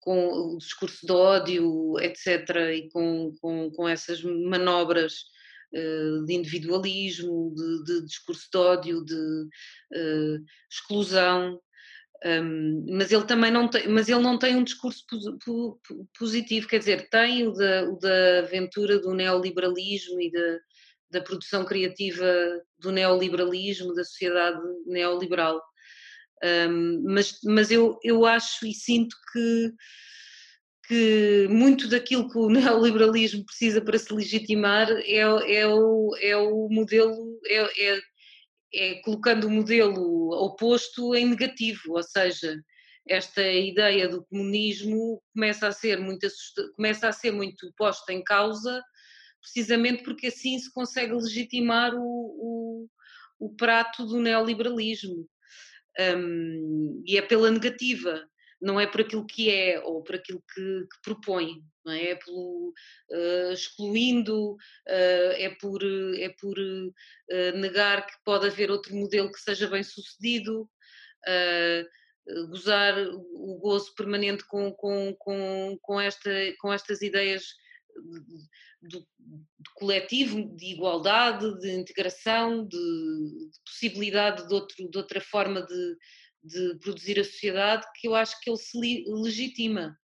[0.00, 5.24] com o discurso de ódio, etc., e com, com, com essas manobras
[5.74, 11.60] uh, de individualismo, de, de, discurso de ódio, de uh, exclusão.
[12.24, 15.04] Um, mas ele também não tem, mas ele não tem um discurso
[16.18, 20.58] positivo, quer dizer, tem o da, o da aventura do neoliberalismo e da,
[21.12, 22.26] da produção criativa
[22.78, 25.62] do neoliberalismo, da sociedade neoliberal.
[26.42, 29.72] Um, mas mas eu, eu acho e sinto que,
[30.88, 36.68] que muito daquilo que o neoliberalismo precisa para se legitimar é, é, o, é o
[36.70, 38.00] modelo, é, é,
[38.74, 42.56] é colocando o modelo oposto em negativo, ou seja,
[43.06, 46.26] esta ideia do comunismo começa a ser muito,
[46.74, 48.82] começa a ser muito posta em causa,
[49.42, 52.88] precisamente porque assim se consegue legitimar o, o,
[53.38, 55.28] o prato do neoliberalismo
[56.16, 58.28] um, e é pela negativa,
[58.60, 62.10] não é por aquilo que é ou por aquilo que, que propõe, não é?
[62.10, 62.74] é pelo
[63.10, 69.40] uh, excluindo, uh, é por, é por uh, negar que pode haver outro modelo que
[69.40, 70.68] seja bem sucedido,
[72.48, 72.94] gozar
[73.34, 77.42] o gozo permanente com, com, com, com, esta, com estas ideias
[78.82, 79.06] de,
[79.74, 85.96] coletivo, de igualdade, de integração, de, de possibilidade de, outro, de outra forma de,
[86.42, 89.98] de produzir a sociedade que eu acho que ele se legitima.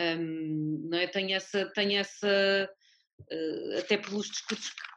[0.00, 1.06] Um, não é?
[1.06, 2.70] Tem essa, tem essa
[3.20, 4.92] uh, até pelos discursos que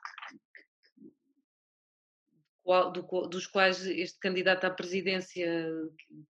[2.91, 5.69] do, dos quais este candidato à presidência,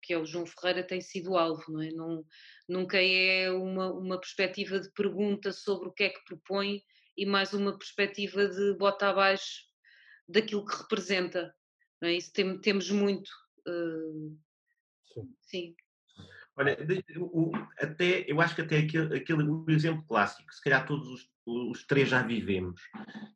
[0.01, 1.89] que é o João Ferreira, tem sido alvo, não é?
[1.91, 2.25] Não,
[2.67, 6.81] nunca é uma, uma perspectiva de pergunta sobre o que é que propõe
[7.17, 9.63] e mais uma perspectiva de bota abaixo
[10.27, 11.53] daquilo que representa.
[12.01, 12.13] Não é?
[12.13, 13.29] Isso tem, temos muito.
[13.67, 14.37] Uh,
[15.13, 15.35] sim.
[15.41, 15.75] sim.
[16.57, 16.77] Olha,
[17.79, 22.07] até, eu acho que até aquele, aquele exemplo clássico, se calhar todos os, os, três
[22.07, 22.81] já vivemos,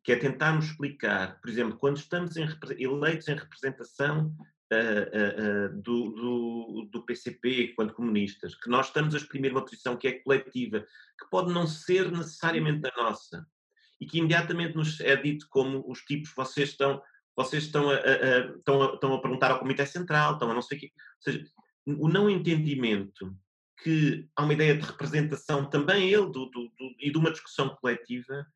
[0.02, 4.34] que é tentarmos explicar, por exemplo, quando estamos em, eleitos em representação
[4.72, 9.96] uh, uh, do, do, do, PCP, quando comunistas, que nós estamos a exprimir uma posição
[9.96, 13.46] que é coletiva, que pode não ser necessariamente a nossa,
[14.00, 17.02] e que imediatamente nos é dito como os tipos, vocês estão
[17.36, 20.54] vocês estão a, a, a, estão, a, estão a perguntar ao Comitê Central, estão a
[20.54, 20.92] não sei o quê.
[20.94, 21.46] Ou seja,
[21.86, 23.34] o não entendimento
[23.82, 27.70] que há uma ideia de representação também ele do, do, do, e de uma discussão
[27.76, 28.46] coletiva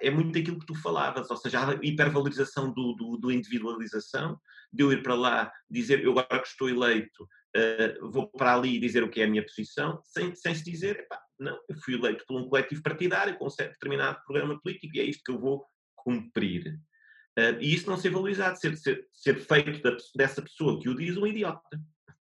[0.00, 4.38] é muito aquilo que tu falavas, ou seja, a hipervalorização do, do, do, individualização,
[4.72, 7.22] de eu ir para lá dizer eu agora que estou eleito
[7.56, 11.00] uh, vou para ali dizer o que é a minha posição, sem, sem se dizer,
[11.00, 15.00] epá, não, eu fui eleito por um coletivo partidário com um determinado programa político e
[15.00, 15.64] é isto que eu vou
[15.96, 16.78] cumprir.
[17.38, 20.96] Uh, e isso não ser valorizado, ser, ser, ser feito da, dessa pessoa que o
[20.96, 21.80] diz um idiota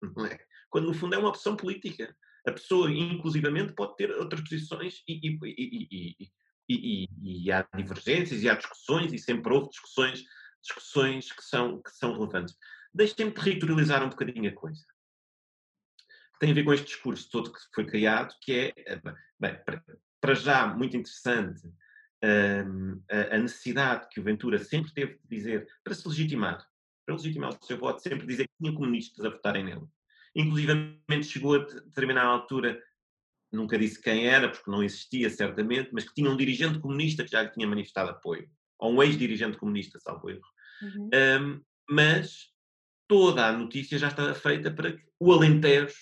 [0.31, 0.39] é?
[0.69, 2.15] Quando no fundo é uma opção política.
[2.45, 6.31] A pessoa, inclusivamente, pode ter outras posições e, e, e, e,
[7.51, 10.23] há divergências e há discussões e sempre houve discussões,
[10.61, 12.55] discussões que, são, que são relevantes.
[12.93, 14.83] Deixem-me territorializar um bocadinho a coisa.
[16.39, 19.01] Tem a ver com este discurso todo que foi criado, que é,
[19.39, 19.59] bem,
[20.21, 21.61] para já, muito interessante,
[22.23, 26.65] hum, a necessidade que o Ventura sempre teve de dizer, para se legitimar,
[27.05, 29.85] para legitimar o seu voto, sempre dizer que tinha comunistas a votarem nele.
[30.35, 30.73] Inclusive,
[31.23, 32.79] chegou a determinada altura,
[33.51, 37.31] nunca disse quem era, porque não existia certamente, mas que tinha um dirigente comunista que
[37.31, 40.41] já lhe tinha manifestado apoio, ou um ex-dirigente comunista, salvo erro.
[40.81, 41.09] Uhum.
[41.13, 42.51] Um, mas
[43.07, 45.95] toda a notícia já estava feita para que o Alentejo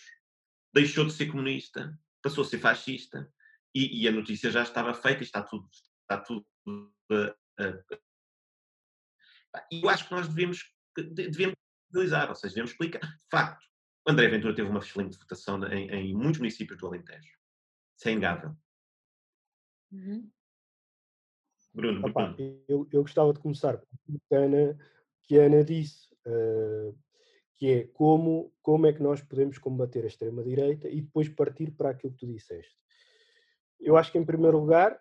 [0.74, 3.32] deixou de ser comunista, passou a ser fascista,
[3.74, 5.68] e, e a notícia já estava feita e está tudo,
[6.02, 7.30] está tudo uh,
[7.62, 7.98] uh,
[9.72, 10.64] e eu acho que nós devemos
[10.96, 11.56] devemos
[11.90, 13.02] utilizar, ou seja, devemos explicar.
[13.02, 13.66] De facto,
[14.08, 17.35] André Ventura teve uma excelente votação em, em muitos municípios do Alentejo.
[18.04, 18.56] É inegável.
[19.92, 20.30] Uhum.
[21.74, 22.64] Bruno, Opa, Bruno.
[22.68, 24.78] Eu, eu gostava de começar com o que a Ana,
[25.24, 26.98] que a Ana disse, uh,
[27.58, 31.90] que é como, como é que nós podemos combater a extrema-direita e depois partir para
[31.90, 32.76] aquilo que tu disseste.
[33.80, 35.00] Eu acho que, em primeiro lugar,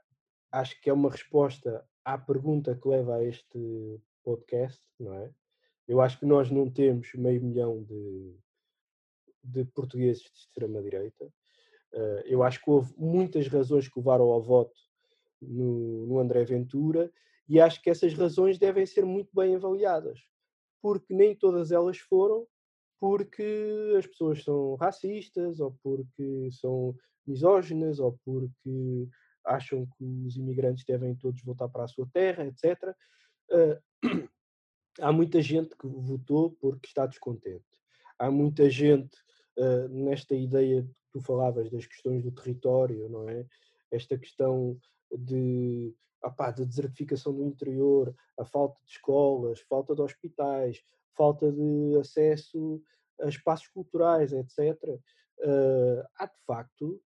[0.51, 5.33] acho que é uma resposta à pergunta que leva a este podcast, não é?
[5.87, 8.37] Eu acho que nós não temos meio milhão de,
[9.43, 11.31] de portugueses de extrema-direita.
[11.95, 14.75] Uh, eu acho que houve muitas razões que levaram ao voto
[15.41, 17.09] no, no André Ventura
[17.49, 20.21] e acho que essas razões devem ser muito bem avaliadas,
[20.83, 22.47] porque nem todas elas foram
[22.99, 29.09] porque as pessoas são racistas ou porque são misóginas ou porque
[29.45, 32.97] acham que os imigrantes devem todos voltar para a sua terra, etc.
[33.51, 33.79] Uh,
[35.01, 37.65] há muita gente que votou porque está descontente.
[38.19, 39.17] Há muita gente
[39.59, 43.47] uh, nesta ideia que tu falavas das questões do território, não é?
[43.91, 44.79] Esta questão
[45.17, 50.83] de, opá, de desertificação do interior, a falta de escolas, falta de hospitais,
[51.17, 52.83] falta de acesso
[53.21, 54.59] a espaços culturais, etc.
[54.89, 55.01] Uh,
[55.41, 57.01] eh, há de facto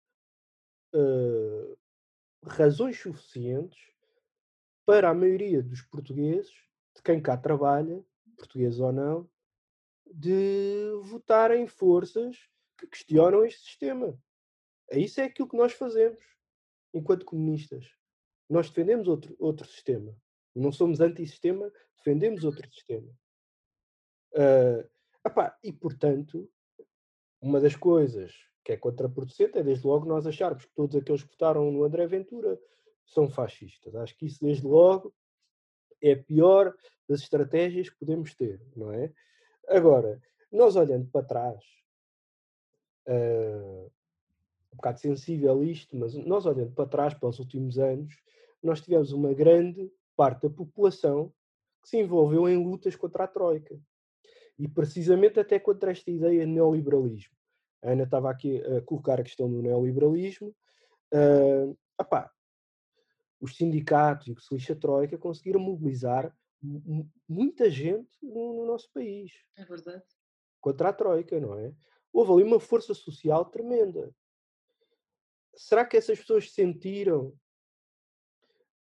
[0.95, 1.79] uh,
[2.45, 3.79] razões suficientes
[4.87, 6.53] para a maioria dos portugueses,
[6.97, 8.03] de quem cá trabalha,
[8.39, 9.29] português ou não,
[10.13, 12.37] de votar em forças
[12.77, 14.19] que questionam este sistema.
[14.93, 16.23] Isso é aquilo que nós fazemos
[16.95, 17.87] enquanto comunistas.
[18.49, 20.17] Nós defendemos outro, outro sistema.
[20.55, 23.09] Não somos anti-sistema, defendemos outro sistema.
[24.33, 24.89] Uh,
[25.25, 26.51] epá, e, portanto,
[27.41, 31.31] uma das coisas que é contraproducente é, desde logo, nós acharmos que todos aqueles que
[31.31, 32.61] votaram no André Ventura
[33.07, 33.95] são fascistas.
[33.95, 35.15] Acho que isso, desde logo,
[36.03, 36.75] é a pior
[37.09, 39.13] das estratégias que podemos ter, não é?
[39.69, 41.63] Agora, nós olhando para trás,
[43.07, 43.93] uh,
[44.73, 48.15] um bocado sensível isto, mas nós olhando para trás, para os últimos anos,
[48.63, 51.33] nós tivemos uma grande parte da população
[51.83, 53.79] que se envolveu em lutas contra a Troika.
[54.59, 57.37] E precisamente até contra esta ideia de neoliberalismo.
[57.83, 60.55] A Ana estava aqui a colocar a questão do neoliberalismo.
[61.13, 62.31] Uh, opá,
[63.41, 66.35] os sindicatos e o que se lixa a Troika conseguiram mobilizar
[67.29, 69.33] muita gente no, no, nosso país.
[69.57, 70.05] É verdade.
[70.61, 71.73] Contra a Troika, não é?
[72.13, 74.15] Houve ali uma força social tremenda.
[75.55, 77.37] Será que essas pessoas sentiram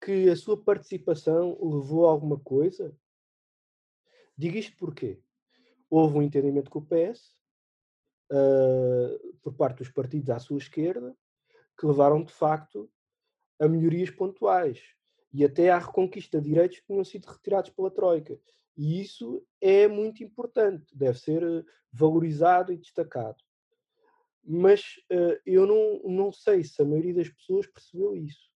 [0.04, 2.96] que a sua participação levou a alguma coisa?
[4.38, 5.22] Digo isto porque
[5.90, 7.36] houve um entendimento com o PS,
[8.32, 11.16] uh, por parte dos partidos à sua esquerda,
[11.78, 12.90] que levaram de facto
[13.60, 14.96] a melhorias pontuais
[15.36, 18.40] e até à reconquista de direitos que tinham sido retirados pela Troika.
[18.78, 23.44] E isso é muito importante, deve ser ah, valorizado e destacado.
[24.42, 28.50] Mas uh, eu não, não sei se a maioria das pessoas percebeu isso.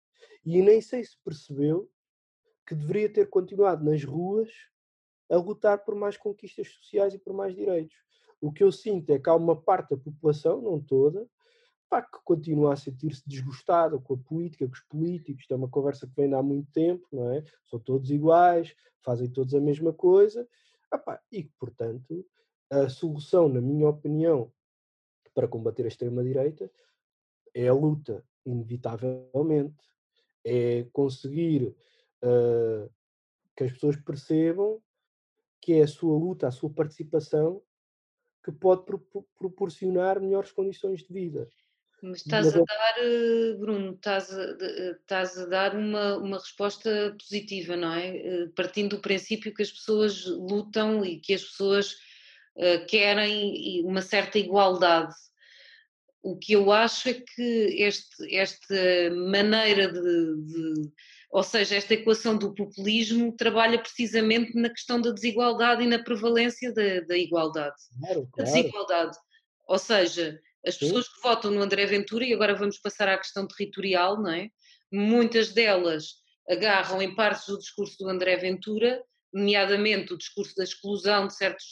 [0.45, 1.91] E nem sei se percebeu
[2.64, 4.49] que deveria ter continuado nas ruas
[5.29, 7.97] a lutar por mais conquistas sociais e por mais direitos.
[8.41, 11.29] O que eu sinto é que há uma parte da população, não toda,
[11.88, 15.42] pá, que continua a sentir-se desgostada com a política, com os políticos.
[15.42, 17.42] Isto é uma conversa que vem há muito tempo, não é?
[17.66, 20.48] São todos iguais, fazem todos a mesma coisa.
[20.92, 22.24] Ah, e que, portanto,
[22.70, 24.53] a solução, na minha opinião,
[25.35, 26.70] para combater a extrema-direita
[27.55, 29.77] é a luta, inevitavelmente.
[30.44, 31.74] É conseguir
[32.22, 32.90] uh,
[33.57, 34.81] que as pessoas percebam
[35.61, 37.61] que é a sua luta, a sua participação,
[38.44, 38.98] que pode pro
[39.37, 41.48] proporcionar melhores condições de vida.
[42.03, 47.17] Mas estás a dar, eh, Bruno, estás a, eh, estás a dar uma, uma resposta
[47.19, 48.16] positiva, não é?
[48.16, 51.97] Eh, partindo do princípio que as pessoas lutam e que as pessoas
[52.89, 55.14] querem uma certa igualdade.
[56.20, 57.43] O que eu acho é que
[57.79, 58.75] este, esta
[59.14, 60.93] maneira de, de
[61.31, 66.72] ou seja, esta equação do populismo trabalha precisamente na questão da desigualdade e na prevalência
[66.72, 67.77] da, da igualdade.
[68.01, 68.51] Claro, claro.
[68.51, 69.16] desigualdade.
[69.68, 71.13] Ou seja, as pessoas Sim.
[71.15, 74.51] que votam no André Ventura, e agora vamos passar à questão territorial, não é?
[74.93, 76.15] Muitas delas
[76.49, 79.03] agarram em partes do discurso do André Ventura,
[79.33, 81.67] nomeadamente o discurso da exclusão de certos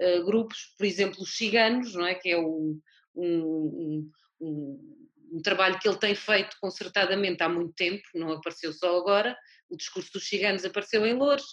[0.00, 2.14] uh, grupos, por exemplo, os ciganos, não é?
[2.14, 2.78] Que é o,
[3.14, 4.10] um,
[4.40, 4.90] um,
[5.32, 9.36] um, trabalho que ele tem feito concertadamente há muito tempo, não apareceu só agora.
[9.68, 11.44] O discurso dos ciganos apareceu em Louros,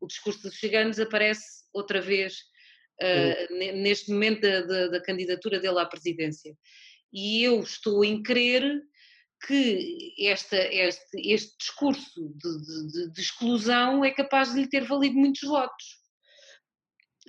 [0.00, 2.36] o discurso dos ciganos aparece outra vez
[3.02, 6.56] uh, neste momento da, da, da, candidatura dele à presidência.
[7.12, 8.82] E eu estou em crer
[9.46, 15.14] que esta, este, este discurso de, de, de, exclusão é capaz de lhe ter valido
[15.14, 15.98] muitos votos.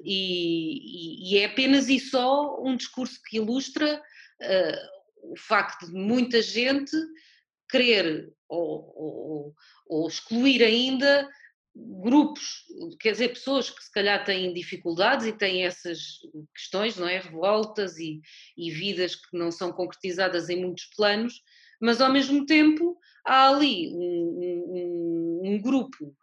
[0.03, 4.01] E, e, e é apenas e só um discurso que ilustra
[4.41, 6.95] uh, o facto de muita gente
[7.69, 9.55] querer ou, ou,
[9.87, 11.29] ou excluir ainda
[12.01, 12.65] grupos,
[12.99, 16.19] quer dizer, pessoas que se calhar têm dificuldades e têm essas
[16.53, 17.19] questões, não é?
[17.19, 18.21] Revoltas e,
[18.57, 21.41] e vidas que não são concretizadas em muitos planos,
[21.81, 26.15] mas ao mesmo tempo há ali um, um, um grupo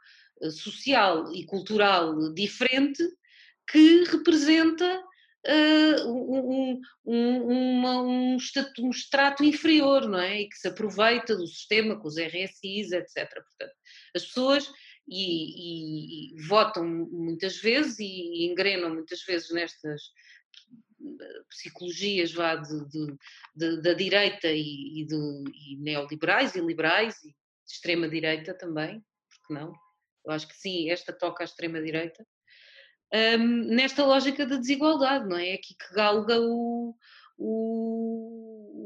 [0.42, 3.02] eh, social e cultural diferente
[3.70, 5.02] que representa
[5.46, 8.36] uh, um, um, uma, um,
[8.80, 10.42] um extrato inferior, não é?
[10.42, 13.28] E que se aproveita do sistema com os RSIs, etc.
[13.28, 13.74] Portanto,
[14.14, 14.70] as pessoas
[15.08, 20.02] e, e, e votam muitas vezes e engrenam muitas vezes nestas
[21.48, 23.16] psicologias vá de, de,
[23.54, 29.04] de, da direita e, e, do, e neoliberais e liberais e de extrema direita também,
[29.28, 29.72] porque não?
[30.24, 32.26] Eu acho que sim, esta toca à extrema direita
[33.14, 35.50] um, nesta lógica da desigualdade, não é?
[35.50, 36.94] É aqui que galga o,
[37.38, 38.35] o,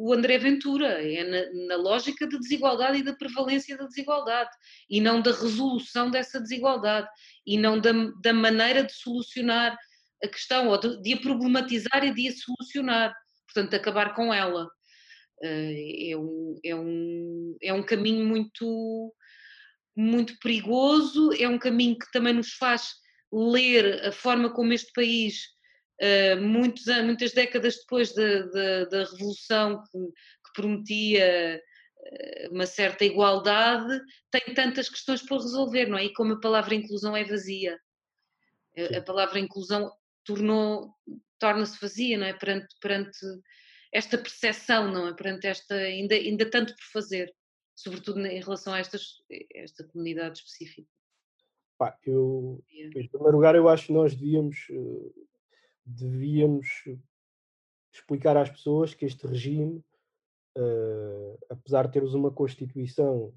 [0.02, 4.50] o André Ventura, é na, na, lógica da desigualdade e da prevalência da desigualdade,
[4.88, 7.06] e não da resolução dessa desigualdade,
[7.46, 7.92] e não da,
[8.22, 9.76] da maneira de solucionar
[10.24, 13.14] a questão, ou de, de, a problematizar e de a solucionar,
[13.46, 14.64] portanto, acabar com ela.
[15.42, 19.14] Uh, é, um, é, um, é um caminho muito,
[19.94, 22.88] muito perigoso, é um caminho que também nos faz
[23.30, 25.42] ler a forma como este país,
[26.00, 31.60] uh, muitos, muitas décadas depois da, da, da Revolução, que, que prometia
[32.02, 36.06] eh, uma certa igualdade, tem tantas questões por resolver, não é?
[36.06, 37.78] E como a palavra inclusão é vazia.
[38.76, 39.90] A, a palavra inclusão
[40.24, 40.94] tornou,
[41.38, 42.32] torna-se vazia, não é?
[42.32, 43.18] Perante, perante
[43.92, 45.14] esta percepção, não é?
[45.14, 47.34] Perante esta, ainda, ainda tanto por fazer,
[47.74, 49.16] sobretudo em relação a estas,
[49.54, 50.88] esta comunidade específica.
[51.78, 55.20] Pá, eu, em primeiro lugar, eu acho que nós devíamos, eh,
[55.84, 56.84] devíamos
[57.92, 59.84] explicar às pessoas que este regime,
[60.56, 63.34] uh, apesar de termos uma Constituição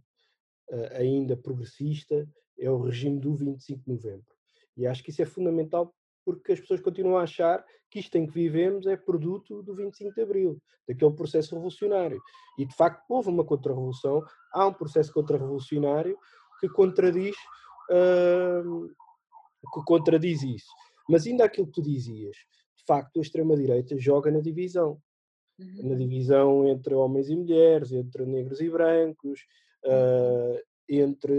[0.69, 2.27] uh, ainda progressista,
[2.57, 4.35] é o regime do 25 de novembro.
[4.77, 5.93] E acho que isso é fundamental
[6.25, 10.13] porque as pessoas continuam a achar que isto em que vivemos é produto do 25
[10.13, 12.21] de Abril, daquele processo revolucionário.
[12.57, 14.23] E de facto houve uma contra-revolução,
[14.53, 16.17] há um processo contra-revolucionário
[16.59, 17.35] que contradiz
[19.73, 20.71] que contradiz isso.
[21.07, 22.35] Mas ainda aquilo que tu dizias,
[22.77, 25.01] de facto, a extrema-direita joga na divisão.
[25.59, 25.89] Uhum.
[25.89, 29.41] Na divisão entre homens e mulheres, entre negros e brancos,
[29.85, 31.33] uh, entre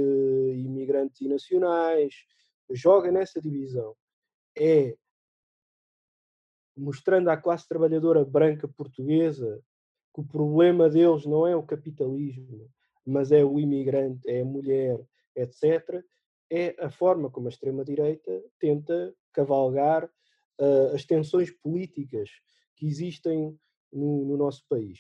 [0.54, 2.14] imigrantes e nacionais,
[2.70, 3.94] joga nessa divisão.
[4.56, 4.96] É
[6.76, 9.62] mostrando à classe trabalhadora branca portuguesa
[10.12, 12.68] que o problema deles não é o capitalismo,
[13.06, 15.00] mas é o imigrante, é a mulher,
[15.36, 16.04] etc
[16.50, 22.30] é a forma como a extrema-direita tenta cavalgar uh, as tensões políticas
[22.76, 23.58] que existem
[23.92, 24.98] no, no, nosso país.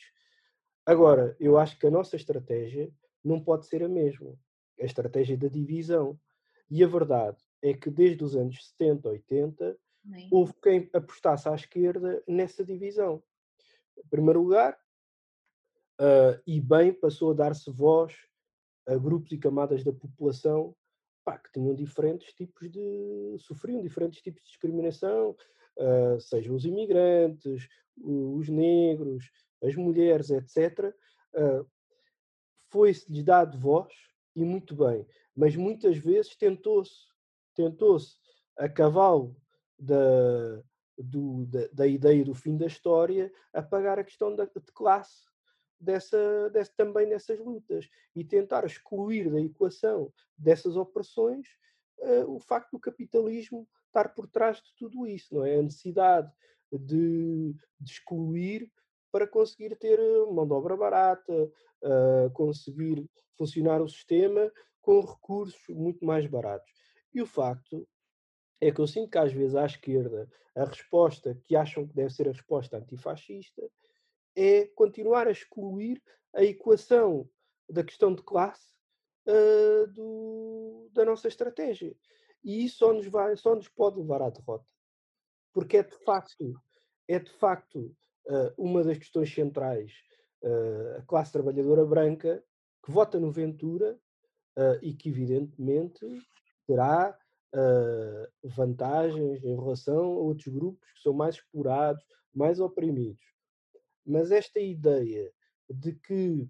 [0.86, 2.90] Agora, eu acho que a nossa estratégia
[3.24, 4.36] não pode ser a mesma,
[4.80, 6.18] a estratégia da divisão.
[6.70, 10.28] E a verdade é que desde os anos 70, 80, Nem.
[10.30, 13.22] houve quem apostasse à esquerda nessa divisão.
[13.96, 14.78] Em primeiro lugar,
[16.00, 18.14] uh, e bem passou a dar-se voz
[18.86, 20.76] a grupos e camadas da população
[21.24, 23.36] pá, que tinham diferentes tipos de.
[23.38, 25.36] sofriam diferentes tipos de discriminação,
[25.78, 29.30] uh, sejam os imigrantes, os negros,
[29.62, 30.94] as mulheres, etc.
[31.34, 31.66] Uh, ah,
[32.70, 33.92] Foi-se-lhes dado voz,
[34.34, 37.06] e muito bem, mas muitas vezes tentou-se,
[37.54, 38.16] tentou-se
[38.56, 39.36] a cavalo
[39.78, 40.62] da,
[40.98, 45.24] do, da, da, ideia do fim da história apagar a questão da, de classe
[45.80, 51.46] dessa, dessa, também nessas lutas e tentar excluir da equação dessas opressões
[51.98, 55.56] uh, o facto do capitalismo estar por trás de tudo isso, não é?
[55.56, 56.30] A necessidade
[56.72, 58.70] de, de excluir
[59.12, 63.08] para conseguir ter eh, mão de obra barata, uh, conseguir
[63.38, 64.50] funcionar o sistema
[64.82, 66.68] com recursos muito mais baratos.
[67.14, 67.86] E o facto
[68.60, 72.12] é que eu sinto que às vezes à esquerda a resposta que acham que deve
[72.12, 73.62] ser a resposta antifascista
[74.36, 76.02] é continuar a excluir
[76.34, 77.28] a equação
[77.68, 78.74] da questão de classe
[79.26, 81.94] uh, do, da nossa estratégia.
[82.42, 84.66] E isso só nos, vai, só nos pode levar à derrota.
[85.52, 86.54] Porque é de facto,
[87.08, 87.94] é de facto
[88.26, 89.92] uh, uma das questões centrais
[90.42, 92.44] uh, a classe trabalhadora branca
[92.84, 93.98] que vota no Ventura
[94.82, 96.06] e que, evidentemente,
[96.64, 97.18] terá
[98.44, 103.33] vantagens em relação a outros grupos que são mais explorados, mais oprimidos.
[104.04, 105.32] Mas esta ideia
[105.68, 106.48] de que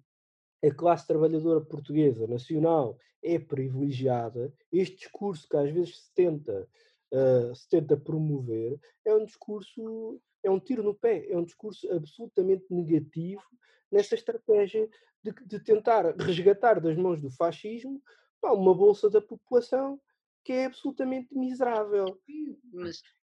[0.65, 6.69] a classe trabalhadora portuguesa nacional é privilegiada, este discurso que às vezes se tenta,
[7.13, 11.91] uh, se tenta promover, é um discurso, é um tiro no pé, é um discurso
[11.93, 13.43] absolutamente negativo
[13.91, 14.89] nessa estratégia
[15.23, 18.03] de, de tentar resgatar das mãos do fascismo
[18.41, 19.99] pá, uma bolsa da população
[20.45, 22.21] que é absolutamente miserável.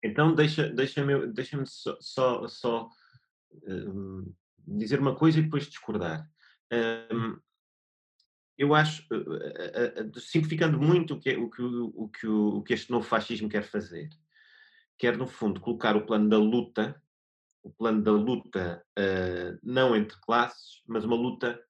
[0.02, 2.88] Então deixa-me deixa deixa só, só, só
[3.66, 4.32] um,
[4.66, 6.28] dizer uma coisa e depois discordar.
[7.12, 7.38] Um,
[8.56, 12.74] eu acho, uh, uh, uh, simplificando muito o que, o, que, o, que, o que
[12.74, 14.08] este novo fascismo quer fazer,
[14.98, 17.00] quer no fundo colocar o plano da luta,
[17.62, 21.60] o plano da luta uh, não entre classes, mas uma luta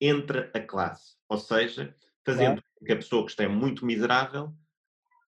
[0.00, 1.16] entre a classe.
[1.28, 1.94] Ou seja,
[2.24, 4.54] fazendo com que a pessoa que está muito miserável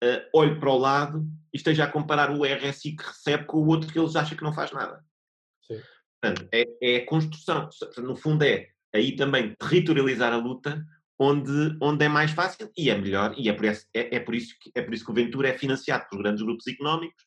[0.04, 3.68] uh, olhe para o lado e esteja a comparar o RSI que recebe com o
[3.68, 5.04] outro que eles acham que não faz nada.
[5.70, 5.82] Sim.
[6.22, 7.70] Portanto, é, é a construção.
[7.98, 10.84] No fundo, é aí também territorializar a luta
[11.20, 14.34] onde, onde é mais fácil e é melhor, e é por, esse, é, é, por
[14.34, 17.24] isso que, é por isso que o Ventura é financiado por grandes grupos económicos,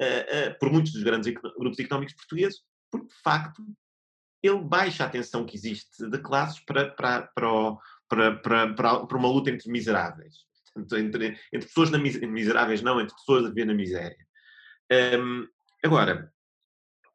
[0.00, 2.60] uh, uh, por muitos dos grandes grupos económicos portugueses,
[2.90, 3.62] porque de facto
[4.42, 7.76] ele baixa a tensão que existe de classes para, para, para,
[8.08, 8.74] para, para,
[9.06, 10.46] para uma luta entre miseráveis.
[10.76, 14.16] Entre, entre pessoas na miseráveis, não entre pessoas a viver na miséria.
[15.20, 15.46] Um,
[15.84, 16.32] agora,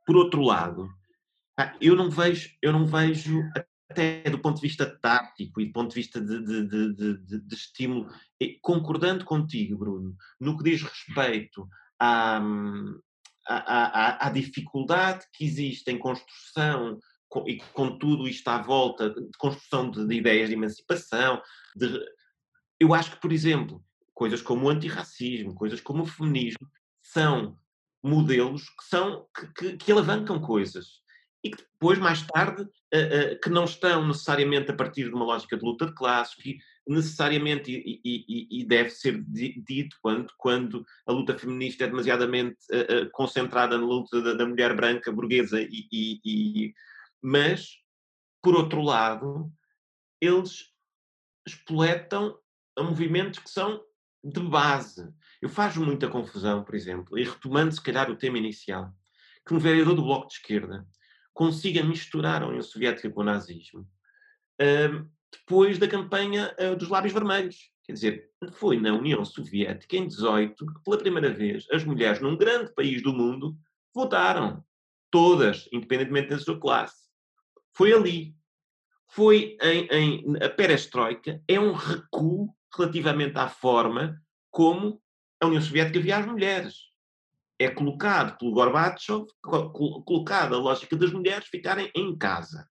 [0.06, 0.89] por outro lado,
[1.80, 3.41] eu não vejo, eu não vejo
[3.89, 7.56] até do ponto de vista tático e do ponto de vista de, de, de, de,
[7.56, 8.10] estímulo,
[8.62, 11.68] concordando contigo, Bruno, no que diz respeito
[11.99, 12.41] à,
[13.47, 16.99] à, à, à dificuldade que existe em construção
[17.47, 21.41] e com tudo isto à volta de construção de, de ideias de emancipação,
[21.76, 21.99] de,
[22.80, 23.84] eu acho que, por exemplo,
[24.14, 26.68] coisas como o antirracismo, coisas como o feminismo,
[27.01, 27.58] são
[28.04, 31.04] modelos que, são, que, que, que alavancam coisas
[31.43, 35.26] e que depois, mais tarde, uh, uh, que não estão necessariamente a partir de uma
[35.26, 40.86] lógica de luta de classes, que necessariamente, e, e, e deve ser dito quando, quando
[41.06, 45.88] a luta feminista é demasiadamente uh, concentrada na luta da, da mulher branca burguesa, e,
[45.91, 46.74] e,
[47.22, 47.78] mas,
[48.41, 49.51] por outro lado,
[50.22, 50.72] eles
[51.45, 52.38] espoletam
[52.78, 53.84] a movimentos que são
[54.24, 55.13] de base.
[55.41, 58.93] Eu faço muita confusão, por exemplo, e retomando se calhar o tema inicial,
[59.45, 60.88] que um vereador do Bloco de Esquerda
[61.34, 67.13] consiga misturar a União Soviética com o nazismo uh, depois da campanha uh, dos lábios
[67.13, 67.71] vermelhos.
[67.84, 72.38] Quer dizer, foi na União Soviética, em 18, que pela primeira vez as mulheres num
[72.38, 73.57] grande país do mundo
[73.93, 74.63] votaram.
[75.11, 77.09] Todas, independentemente da sua classe.
[77.74, 78.36] Foi ali.
[79.09, 85.01] Foi em, em a perestroika, é um recuo relativamente à forma como
[85.41, 86.93] a União Soviética via as mulheres
[87.59, 89.26] é colocado pelo Gorbachev,
[90.05, 92.67] colocada a lógica das mulheres ficarem em casa.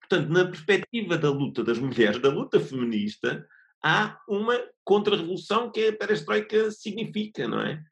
[0.00, 3.46] Portanto, na perspectiva da luta das mulheres, da luta feminista,
[3.82, 7.82] há uma contra-revolução que a perestroika significa, não é?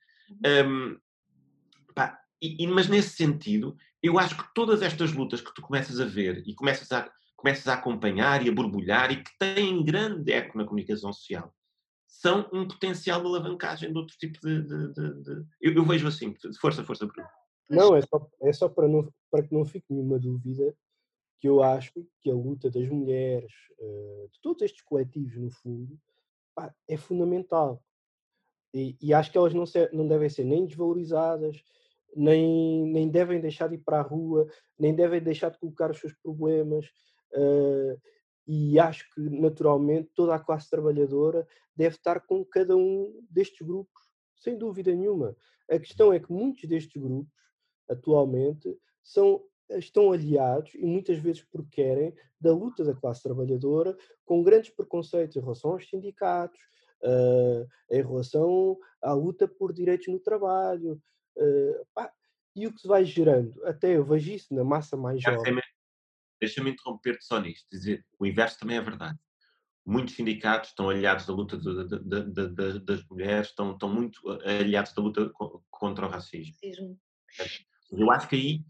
[0.66, 0.99] Um,
[1.94, 6.05] pá, e, mas nesse sentido, eu acho que todas estas lutas que tu começas a
[6.05, 10.59] ver e começas a, começas a acompanhar e a borbulhar e que têm grande eco
[10.59, 11.55] na comunicação social,
[12.07, 14.62] são um potencial de alavancagem de outro tipo de.
[14.62, 15.47] de, de, de...
[15.61, 17.28] Eu, eu, vejo assim, força, força, Bruno.
[17.70, 20.74] Não, é só, é só para, não, para que não fique nenhuma dúvida
[21.39, 25.97] que eu acho que a luta das mulheres, eh, de todos estes coletivos, no fundo,
[26.89, 27.84] é fundamental.
[28.74, 31.62] E, e, acho que elas não, se, não devem ser nem desvalorizadas,
[32.16, 35.99] nem, nem devem deixar de ir para a rua, nem devem deixar de colocar os
[35.99, 36.91] seus problemas.
[37.33, 38.01] Uh,
[38.47, 44.03] e acho que naturalmente toda a classe trabalhadora deve estar com cada um destes grupos,
[44.37, 45.37] sem dúvida nenhuma.
[45.70, 47.31] A questão é que muitos destes grupos,
[47.89, 54.43] atualmente, são, estão aliados, e muitas vezes porque querem, da luta da classe trabalhadora, com
[54.43, 56.59] grandes preconceitos em relação aos sindicatos,
[57.03, 61.01] uh, em relação à luta por direitos no trabalho.
[61.37, 62.11] Uh, pá,
[62.57, 63.62] e o que se vai gerando?
[63.64, 65.61] Até eu vejo isso na massa mais jovem.
[66.41, 69.18] Deixa-me interromper-te só nisto, dizer o inverso também é verdade.
[69.84, 74.59] Muitos sindicatos estão aliados da luta de, de, de, das mulheres, estão, estão muito eh,
[74.59, 75.30] aliados da luta
[75.70, 76.55] contra o racismo.
[77.91, 78.61] Eu acho que aí,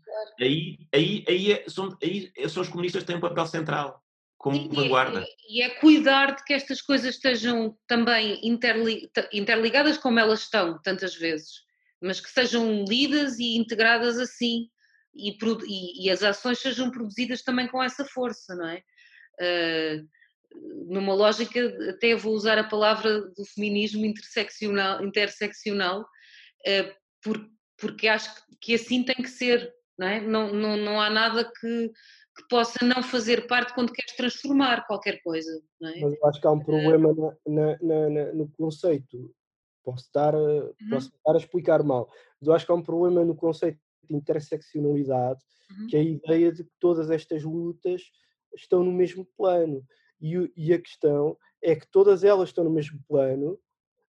[0.41, 4.01] aí, aí, aí, é, são, aí são os comunistas que têm um papel central
[4.39, 5.27] como e, vanguarda.
[5.49, 10.81] E, e, é cuidar de que estas coisas estejam também interli, interligadas como elas estão,
[10.81, 11.65] tantas vezes,
[12.01, 14.71] mas que sejam lidas e integradas assim,
[15.19, 18.83] e, e, e, as ações sejam produzidas também com essa força, não é?
[19.41, 20.09] Uh,
[20.87, 21.61] numa lógica,
[21.91, 27.39] até vou usar a palavra do feminismo interseccional, interseccional uh, por,
[27.79, 30.21] porque acho que assim tem que ser, não é?
[30.21, 31.89] Não, não, não há nada que,
[32.37, 35.51] que possa não fazer parte quando queres transformar qualquer coisa,
[35.81, 36.01] não é?
[36.01, 39.35] Mas eu acho que há um problema uh, na, na, na, no conceito.
[39.85, 40.73] Posso estar, uhum.
[40.91, 42.11] posso estar a explicar mal,
[42.41, 43.79] mas eu acho que há um problema no conceito
[44.09, 45.41] de interseccionalidade,
[45.71, 45.87] uhum.
[45.87, 48.03] que é a ideia de que todas estas lutas
[48.55, 49.85] estão no mesmo plano.
[50.21, 53.59] E, e a questão é que todas elas estão no mesmo plano,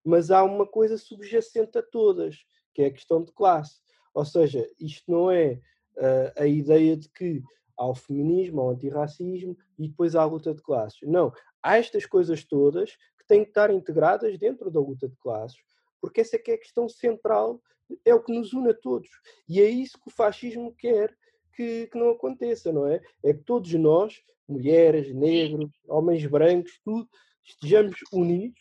[0.03, 2.37] mas há uma coisa subjacente a todas,
[2.73, 3.81] que é a questão de classe.
[4.13, 5.59] Ou seja, isto não é
[5.97, 7.43] uh, a ideia de que
[7.77, 10.99] há o feminismo, há o antirracismo e depois há a luta de classes.
[11.03, 11.31] Não.
[11.61, 15.57] Há estas coisas todas que têm que estar integradas dentro da luta de classes,
[16.01, 17.61] porque essa é que é a questão central
[18.05, 19.09] é o que nos une a todos.
[19.47, 21.15] E é isso que o fascismo quer
[21.55, 23.01] que, que não aconteça, não é?
[23.23, 27.09] É que todos nós, mulheres, negros, homens brancos, tudo,
[27.43, 28.59] estejamos unidos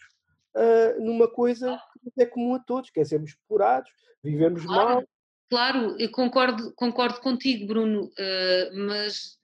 [0.57, 1.81] uh, numa coisa
[2.15, 3.91] que é comum a todos, que é sermos explorados,
[4.23, 5.09] vivemos claro, mal.
[5.51, 9.39] Claro, eu concordo, concordo contigo, Bruno, uh, mas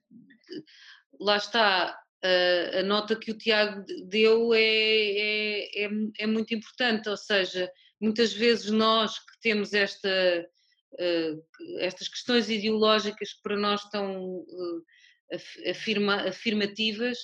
[1.19, 7.09] lá está, uh, a nota que o Tiago deu é, é, é, é, muito importante,
[7.09, 7.71] ou seja,
[8.05, 10.47] muitas vezes nós que temos esta,
[11.79, 14.45] estas questões ideológicas que para nós estão
[15.69, 17.17] afirma, afirmativas,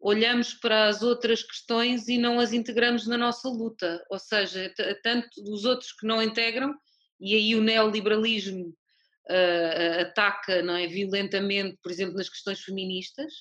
[0.00, 4.04] olhamos para as outras questões e não as integramos na nossa luta.
[4.10, 6.74] Ou seja, tanto os outros que não integram,
[7.20, 8.68] e aí o neoliberalismo
[9.30, 13.32] uh, ataca não é, violentamente, por exemplo, nas questões feministas,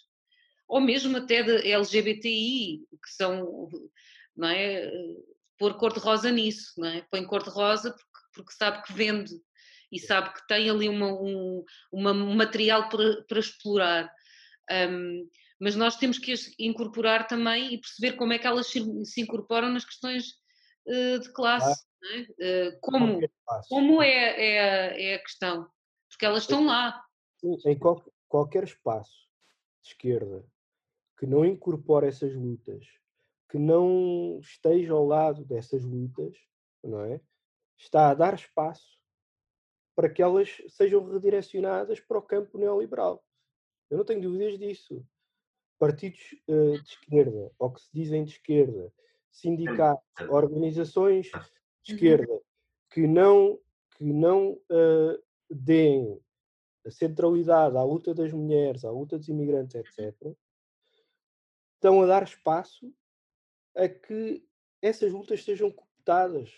[0.68, 3.70] ou mesmo até de LGBTI, que são,
[4.36, 4.92] não é,
[5.58, 7.02] pôr cor-de-rosa nisso, não é?
[7.10, 9.34] Põe cor-de-rosa porque, porque sabe que vende
[9.92, 14.12] e sabe que tem ali uma, um, uma, um material para, para explorar.
[14.72, 15.30] Um,
[15.60, 19.70] mas nós temos que as incorporar também e perceber como é que elas se incorporam
[19.70, 20.34] nas questões
[20.86, 21.84] uh, de classe.
[22.04, 22.70] Ah, é?
[22.70, 23.20] uh, como
[23.70, 25.68] como é, é, a, é a questão?
[26.10, 27.02] Porque elas estão lá.
[27.66, 29.28] Em qual, qualquer espaço
[29.82, 30.46] de esquerda
[31.18, 32.86] que não incorpore essas lutas,
[33.56, 36.36] que não esteja ao lado dessas lutas,
[36.84, 37.22] não é?
[37.78, 39.00] Está a dar espaço
[39.96, 43.24] para que elas sejam redirecionadas para o campo neoliberal.
[43.90, 45.02] Eu não tenho dúvidas disso
[45.80, 48.92] partidos uh, de esquerda, ou que se dizem de esquerda,
[49.32, 51.46] sindicatos, organizações de uhum.
[51.96, 52.42] esquerda,
[52.92, 53.58] que não,
[53.96, 56.22] que não uh, deem
[56.86, 60.14] a centralidade à luta das mulheres, à luta dos imigrantes, etc.,
[61.76, 62.94] estão a dar espaço
[63.76, 64.44] a que
[64.82, 66.52] essas lutas sejam cooptadas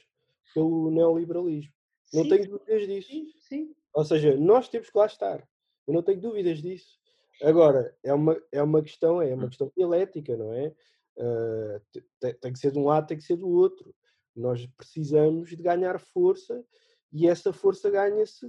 [0.54, 1.74] pelo neoliberalismo.
[2.06, 2.18] Sim.
[2.18, 3.10] Não tenho dúvidas disso.
[3.10, 3.76] Sim, sim.
[3.94, 5.48] Ou seja, nós temos que lá estar.
[5.88, 7.00] Eu não tenho dúvidas disso.
[7.42, 9.50] Agora, é uma, é uma questão, é uma hum.
[9.50, 10.74] questão dialética, não é?
[11.18, 11.82] Uh,
[12.20, 13.94] tem, tem, que ser de um lado, tem que ser do outro.
[14.36, 16.64] Nós precisamos de ganhar força
[17.12, 18.46] e essa força ganha-se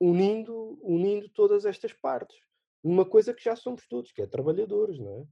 [0.00, 2.36] unindo, unindo todas estas partes.
[2.82, 5.26] Uma coisa que já somos todos, que é trabalhadores, não é?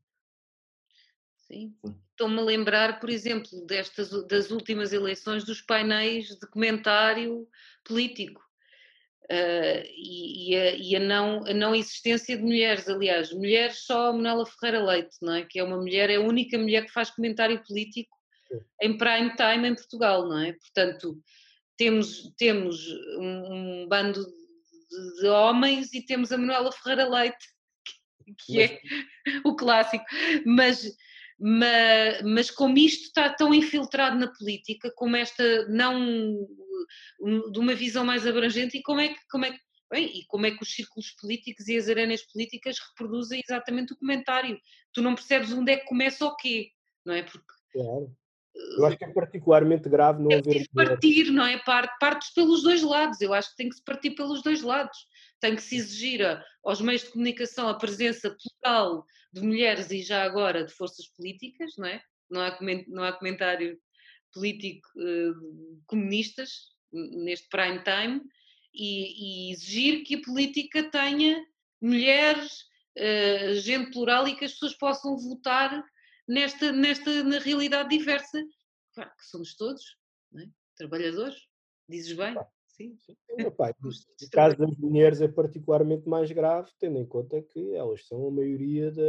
[1.53, 1.75] Sim.
[2.11, 7.47] Estou-me a lembrar, por exemplo, destas, das últimas eleições dos painéis de comentário
[7.85, 8.43] político
[9.31, 14.09] Uh, e, e, a, e a, não, a não existência de mulheres, aliás, mulheres só
[14.09, 15.45] a Manuela Ferreira Leite, não é?
[15.45, 18.15] que é uma mulher, é a única mulher que faz comentário político
[18.83, 20.53] em prime time em Portugal, não é?
[20.53, 21.19] Portanto,
[21.79, 22.87] temos, temos
[23.17, 27.49] um, um bando de, de, homens e temos a Manuela Ferreira Leite,
[28.45, 28.81] que é
[29.45, 30.05] o clássico,
[30.45, 30.95] mas
[31.43, 36.47] mas, mas como isto está tão infiltrado na política, como esta não
[37.51, 39.59] de uma visão mais abrangente, e como é que, como é que
[39.93, 43.97] Bem, e como é que os círculos políticos e as arenas políticas reproduzem exatamente o
[43.99, 44.59] comentário?
[44.91, 46.71] Tu não percebes onde é que começa o quê,
[47.05, 47.23] não é?
[47.23, 47.53] Porque.
[47.71, 48.11] Claro.
[48.55, 50.67] Eu acho que é particularmente grave não é haver.
[50.75, 51.59] partir, não é?
[51.59, 53.21] Partes pelos dois lados.
[53.21, 54.97] Eu acho que tem que se partir pelos dois lados.
[55.43, 56.21] Tem que se exigir
[56.65, 61.73] aos meios de comunicação a presença plural de mulheres e já agora de forças políticas,
[61.77, 62.01] não é?
[62.31, 63.77] Não há, não há comentário
[64.33, 68.23] político uh, comunistas neste prime time
[68.73, 71.45] e, e, exigir que a política tenha
[71.81, 72.63] mulheres,
[72.99, 75.85] uh, gente plural e que as pessoas possam votar
[76.29, 78.41] nesta, nesta na realidade diversa,
[78.95, 79.83] claro, que somos todos,
[80.39, 80.47] é?
[80.77, 81.37] trabalhadores,
[81.89, 82.37] dizes bem.
[82.73, 83.15] Sim, sim.
[83.57, 88.27] Pai, o caso das mulheres é particularmente mais grave, tendo em conta que elas são
[88.27, 89.03] a maioria da,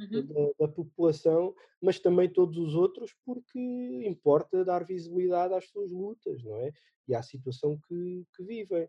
[0.00, 0.26] uhum.
[0.26, 3.58] da, da, população, mas também todos os outros, porque
[4.06, 6.72] importa dar visibilidade às suas lutas, não é?
[7.06, 8.88] E à situação que, que vivem.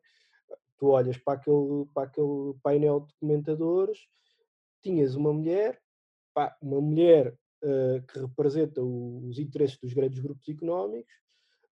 [0.77, 3.99] Tu olhas para aquele, para aquele painel de comentadores,
[4.81, 5.79] tinhas uma mulher,
[6.33, 11.13] pá, uma mulher uh, que representa os interesses dos grandes grupos económicos,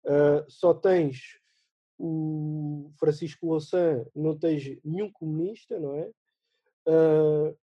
[0.03, 1.39] uh, só tens
[1.97, 6.11] o Francisco Louçã não tens nenhum comunista, não é?
[6.87, 7.57] Uh,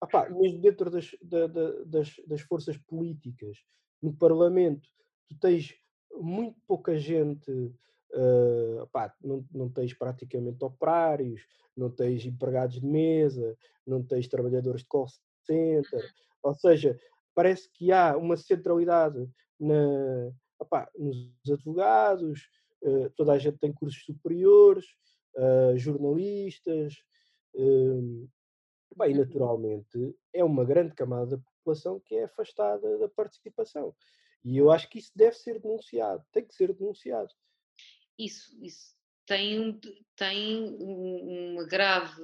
[0.00, 3.58] opá, mesmo dentro das, da, da, das, das, forças políticas,
[4.00, 4.88] no Parlamento,
[5.28, 5.74] tu tens
[6.12, 11.46] muito pouca gente, uh, opá, não, não tens praticamente operários,
[11.76, 13.56] não tens empregados de mesa,
[13.86, 15.06] não tens trabalhadores de call
[15.44, 16.12] center,
[16.42, 16.98] ou seja,
[17.34, 22.48] parece que há uma centralidade na, opá, nos advogados,
[22.82, 24.86] eh, toda a gente tem cursos superiores,
[25.36, 26.94] uh, jornalistas,
[27.54, 28.28] uh,
[28.96, 33.94] bem, naturalmente é uma grande camada da população que é afastada da participação.
[34.44, 37.32] E eu acho que isso deve ser denunciado, tem que ser denunciado.
[38.18, 38.94] Isso, isso
[39.26, 39.80] tem,
[40.16, 42.20] tem uma grave.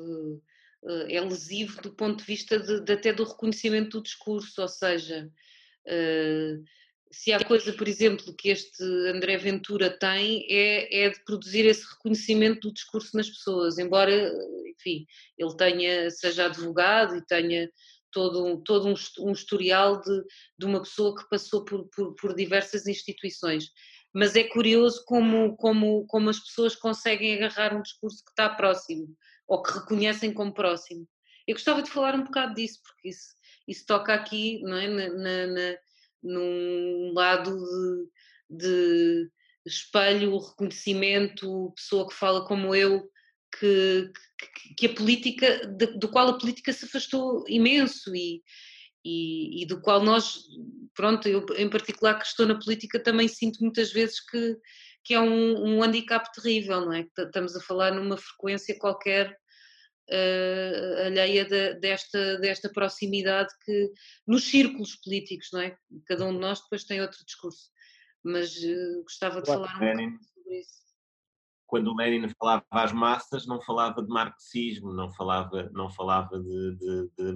[0.84, 4.68] Eh, é lesivo do ponto de vista de, de até do reconhecimento do discurso, ou
[4.68, 5.30] seja,
[5.86, 6.64] uh,
[7.10, 8.82] se há coisa, por exemplo, que este
[9.14, 14.12] André Ventura tem é, é de produzir esse reconhecimento do discurso nas pessoas, embora,
[14.76, 15.06] enfim,
[15.36, 17.70] ele tenha, seja advogado e tenha
[18.12, 20.22] todo, um, todo um, um historial de,
[20.58, 23.66] de uma pessoa que passou por, por, por, diversas instituições.
[24.14, 29.14] Mas é curioso como, como, como as pessoas conseguem agarrar um discurso que está próximo,
[29.46, 31.06] ou que reconhecem como próximo.
[31.46, 33.28] Eu gostava de falar um bocado disso, porque isso,
[33.66, 34.88] isso toca aqui, não é?
[34.88, 35.76] na, na,
[36.22, 37.56] num lado
[38.48, 39.30] de,
[39.64, 43.08] de espelho, reconhecimento, pessoa que fala como eu,
[43.58, 48.42] que, que, que a política, de, do qual a política se afastou imenso e,
[49.04, 50.40] e, e, do qual nós,
[50.94, 54.56] pronto, eu em particular que estou na política também sinto muitas vezes que,
[55.04, 57.06] que é um, um handicap terrível, não é?
[57.18, 59.34] Estamos a falar numa frequência qualquer
[60.10, 63.92] uh, alheia de, desta, desta proximidade que
[64.26, 65.76] nos círculos políticos, não é?
[66.06, 67.70] Cada um de nós depois tem outro discurso,
[68.22, 70.78] mas uh, gostava de falar um pouco sobre isso.
[71.66, 76.76] Quando o Lenin falava às massas, não falava de marxismo, não falava, não falava de,
[76.76, 77.34] de, de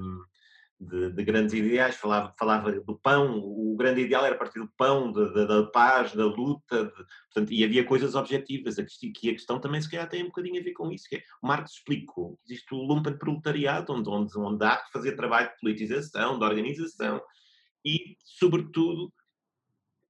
[0.82, 5.12] de, de, grandes ideais, falava, falava do pão, o grande ideal era partir do pão,
[5.12, 6.92] da, da paz, da luta, de,
[7.32, 10.60] portanto, e havia coisas objetivas, a que a questão também se calhar tem um bocadinho
[10.60, 14.38] a ver com isso, que é, o Marx explicou, existe o lumpen proletariado, onde, onde,
[14.38, 17.20] onde há que fazer trabalho de politização, de organização,
[17.84, 19.12] e, sobretudo,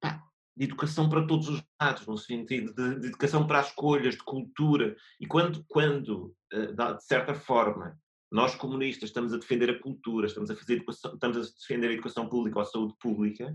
[0.00, 0.22] pá,
[0.56, 4.22] de educação para todos os lados, no sentido de, de, educação para as escolhas, de
[4.22, 7.98] cultura, e quando, quando eh, de certa forma,
[8.32, 11.92] nós comunistas estamos a defender a cultura, estamos a fazer educação, estamos a defender a
[11.92, 13.54] educação pública ou a saúde pública,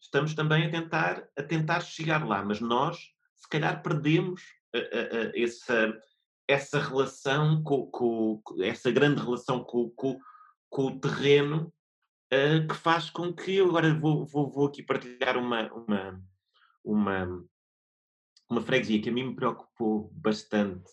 [0.00, 2.96] estamos também a tentar, a tentar chegar lá, mas nós,
[3.36, 4.42] se calhar, perdemos
[4.74, 6.02] a, a, a, essa,
[6.48, 10.18] essa relação, com, com, essa grande relação com, com,
[10.70, 11.70] com o terreno,
[12.32, 16.24] uh, que faz com que, eu agora vou, vou, vou aqui partilhar uma, uma,
[16.82, 17.44] uma,
[18.48, 20.90] uma freguesia que a mim me preocupou bastante,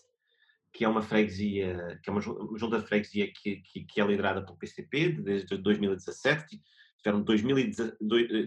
[0.72, 4.42] que é uma freguesia, que é uma junta de freguesia que, que, que é liderada
[4.42, 6.60] pelo PCP desde 2017.
[6.98, 7.96] Tiveram 2017,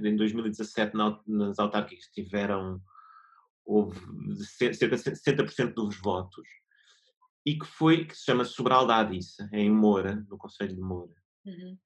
[0.08, 0.94] em 2017
[1.28, 2.82] nas autárquicas tiveram
[3.66, 3.98] houve
[4.46, 6.48] cerca de 60% dos votos
[7.46, 11.16] e que foi que se chama Sobral da Adissa, em Moura, no Conselho de Moura.
[11.46, 11.78] Uhum.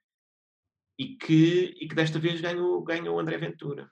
[1.00, 3.92] E, que, e que desta vez ganhou, ganhou André Ventura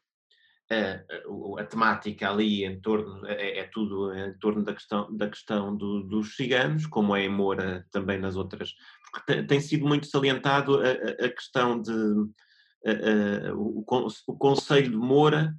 [0.70, 5.76] a, a, temática ali em torno, é, é, tudo em torno da questão, da questão
[5.76, 8.74] do, dos ciganos, como é em Moura também nas outras,
[9.12, 11.92] porque tem, sido muito salientado a, a questão de
[13.56, 13.84] o,
[14.28, 15.56] o Conselho de Moura,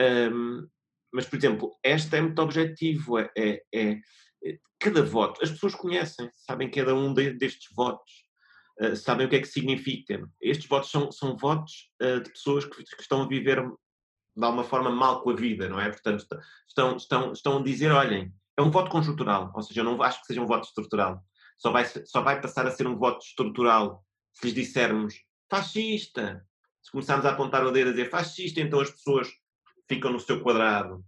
[0.00, 0.66] um,
[1.12, 3.98] mas por exemplo, este é muito objetivo, é, é, é,
[4.78, 8.12] cada voto, as pessoas conhecem, sabem cada um de, destes votos,
[8.80, 10.22] uh, sabem o que é que significa.
[10.40, 13.58] Estes votos são, são votos uh, de pessoas que, que estão a viver
[14.38, 15.90] de alguma forma mal com a vida, não é?
[15.90, 16.24] Portanto,
[16.68, 20.20] estão, estão, estão a dizer, olhem, é um voto conjuntural, ou seja, eu não acho
[20.20, 21.24] que seja um voto estrutural.
[21.58, 25.14] Só vai, só vai passar a ser um voto estrutural se lhes dissermos
[25.50, 26.46] fascista.
[26.80, 29.28] Se começarmos a apontar o dedo a dizer fascista, então as pessoas
[29.88, 31.04] ficam no seu quadrado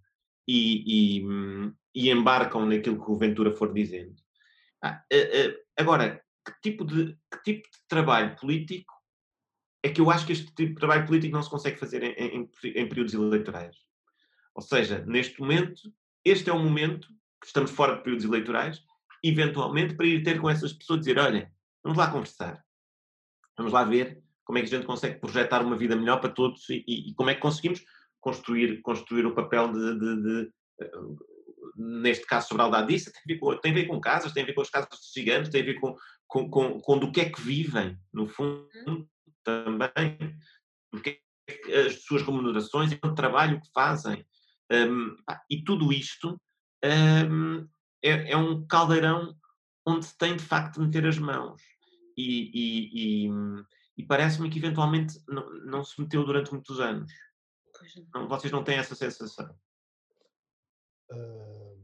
[0.49, 1.25] e, e,
[1.95, 4.17] e embarcam naquilo que o Ventura for dizendo.
[4.83, 5.05] Ah,
[5.79, 8.93] agora, que tipo, de, que tipo de trabalho político
[9.83, 12.13] é que eu acho que este tipo de trabalho político não se consegue fazer em,
[12.13, 13.77] em, em, períodos eleitorais.
[14.55, 15.93] Ou seja, neste momento,
[16.25, 17.09] este é o momento
[17.41, 18.83] que estamos fora de períodos eleitorais,
[19.25, 21.51] eventualmente para ir ter com essas pessoas dizer: olha,
[21.83, 22.63] vamos lá conversar,
[23.57, 26.69] vamos lá ver como é que a gente consegue projetar uma vida melhor para todos
[26.69, 27.83] e, e, e como é que conseguimos
[28.21, 30.53] construir, construir o papel de, de, de
[30.83, 31.17] uh,
[31.77, 34.43] neste caso sobre a Aldadiça, tem a, ver com, tem a ver com casas, tem
[34.43, 37.13] a ver com as casas dos gigantes, tem a ver com, com, com, com do
[37.13, 39.07] que é que vivem, no fundo, uhum
[39.45, 40.39] também,
[40.91, 41.21] porque
[41.69, 44.27] é as suas remunerações e o trabalho que fazem.
[44.71, 45.17] Um,
[45.51, 46.41] e tudo isto
[46.85, 47.69] um,
[48.03, 49.37] é, é, um caldeirão
[49.87, 51.61] onde se tem de facto de meter as mãos.
[52.17, 53.31] E, e, e,
[53.97, 57.13] e parece-me que eventualmente não, não, se meteu durante muitos anos.
[58.15, 59.55] Não, vocês não têm essa sensação?
[61.11, 61.83] Uh,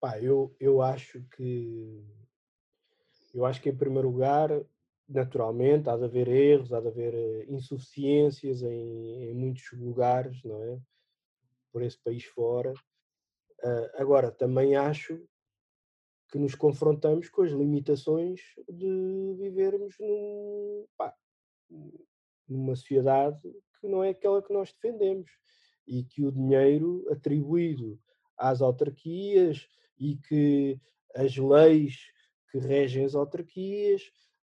[0.00, 2.04] pá, eu, eu acho que
[3.34, 4.50] eu acho que em primeiro lugar
[5.08, 10.62] naturalmente, há de haver erros, há de haver eh, insuficiências em, em muitos lugares, não
[10.62, 10.78] é?
[11.72, 12.72] Por esse país fora.
[13.62, 15.20] Uh, agora, também acho
[16.30, 21.14] que nos confrontamos com as limitações de vivermos num, pá,
[22.46, 23.40] numa sociedade
[23.80, 25.30] que não é aquela que nós defendemos
[25.86, 27.98] e que o dinheiro atribuído
[28.36, 29.66] às autarquias
[29.98, 30.78] e que
[31.14, 31.96] as leis
[32.50, 34.02] que regem as autarquias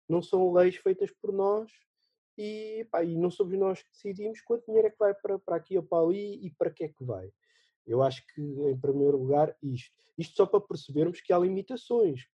[0.09, 1.71] não são leis feitas por nós
[2.37, 5.57] e, pá, e não somos nós que decidimos quanto dinheiro é que vai para, para
[5.57, 7.31] aqui ou para ali e para que é que vai.
[7.87, 9.93] Eu acho que, em primeiro lugar, isto.
[10.17, 12.27] Isto só para percebermos que há limitações.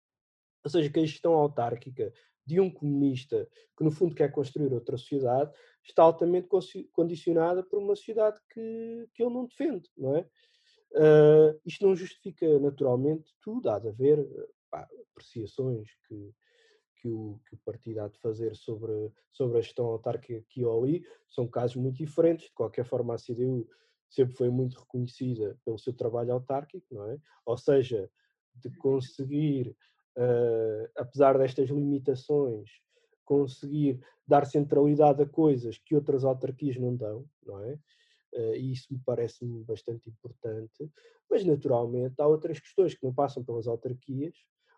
[0.63, 2.13] Ou seja, que a gestão autárquica
[2.45, 3.47] de um comunista
[3.77, 5.51] que, no fundo, quer construir outra sociedade
[5.83, 6.47] está altamente
[6.91, 10.27] condicionada por uma sociedade que, que ele não defende, não é?
[10.91, 14.27] Uh, isto não justifica naturalmente tudo, há de haver
[14.71, 16.33] pá, apreciações que,
[16.99, 20.83] que o, que o partido há de fazer sobre, sobre a gestão autárquica aqui ou
[20.83, 22.47] ali, são casos muito diferentes.
[22.47, 23.67] De qualquer forma, a CDU
[24.09, 27.17] sempre foi muito reconhecida pelo seu trabalho autárquico, não é?
[27.45, 28.09] Ou seja,
[28.55, 29.75] de conseguir,
[30.17, 32.69] uh, apesar destas limitações,
[33.23, 37.73] conseguir dar centralidade a coisas que outras autarquias não dão, não é?
[38.33, 40.91] Uh, e isso me parece bastante importante,
[41.29, 44.35] mas naturalmente há outras questões que não passam pelas autarquias,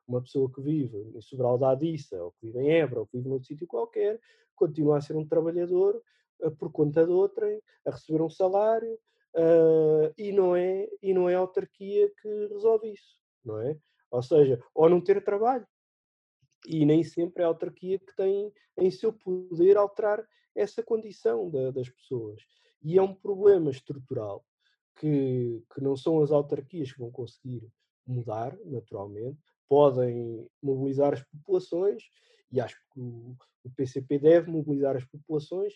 [0.08, 3.18] uma pessoa que vive em Sobral da Adiça, ou que vive em Évora, ou que
[3.18, 4.20] vive noutro sítio qualquer,
[4.56, 6.02] continua a ser um trabalhador
[6.42, 8.94] uh, por conta de outrem, a receber um salário,
[9.36, 13.78] uh, e, não é, e não é a autarquia que resolve isso, não é?
[14.10, 15.66] Ou seja, ou não ter trabalho.
[16.68, 20.24] E nem sempre é a autarquia que tem em seu poder alterar
[20.54, 22.42] essa condição da, das pessoas.
[22.84, 24.46] E é um problema estrutural
[24.96, 27.68] que, que não são as autarquias que vão conseguir
[28.06, 29.40] mudar, naturalmente,
[29.72, 32.04] podem mobilizar as populações,
[32.52, 33.38] e acho que o,
[33.74, 35.76] PCP deve mobilizar as populações,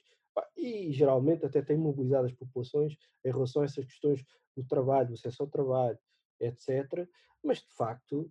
[0.58, 4.22] e geralmente até tem mobilizado as populações em relação a essas questões
[4.54, 5.98] do trabalho, do acesso ao trabalho,
[6.42, 7.08] etc.
[7.42, 8.30] Mas de facto,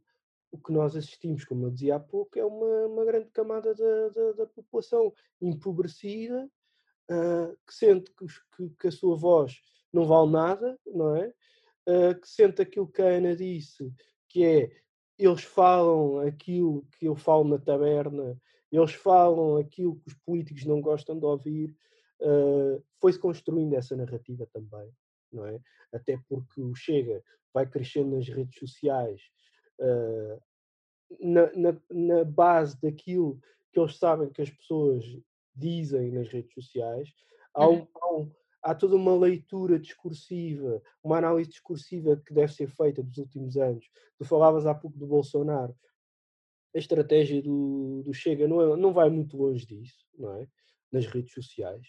[0.52, 4.08] o que nós assistimos, como eu dizia há pouco, é uma, uma grande camada da,
[4.10, 6.46] da, da população empobrecida,
[7.10, 11.32] uh, que sente que, que, que, a sua voz não vale nada, não é?
[11.88, 13.90] Uh, que sente aquilo que a Ana disse,
[14.28, 14.83] que é
[15.18, 18.40] eles falam aquilo que eu falo na taberna,
[18.70, 21.74] eles falam aquilo que os políticos não gostam de ouvir.
[22.20, 24.90] Uh, Foi-se construindo essa narrativa também,
[25.32, 25.60] não é?
[25.92, 29.20] Até porque o Chega vai crescendo nas redes sociais
[29.78, 30.42] uh,
[31.20, 33.38] na, na, na, base daquilo
[33.72, 35.04] que eles sabem que as pessoas
[35.54, 37.08] dizem nas redes sociais.
[37.54, 38.32] Há, um, há, um,
[38.64, 43.84] há toda uma leitura discursiva, uma análise discursiva que deve ser feita dos últimos anos.
[44.18, 45.76] Tu falavas há pouco do Bolsonaro.
[46.74, 50.48] A estratégia do, do Chega não, é, não vai muito longe disso, não é?
[50.90, 51.86] Nas redes sociais.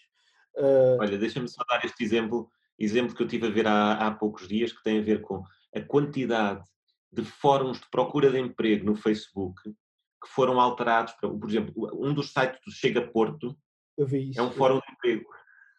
[0.54, 1.00] Uh...
[1.00, 2.48] Olha, deixa-me só dar este exemplo,
[2.78, 5.42] exemplo que eu tive a ver há, há poucos dias, que tem a ver com
[5.74, 6.62] a quantidade
[7.10, 11.14] de fóruns de procura de emprego no Facebook que foram alterados.
[11.14, 13.56] Por exemplo, um dos sites do Chega Porto
[13.98, 15.26] é um fórum de emprego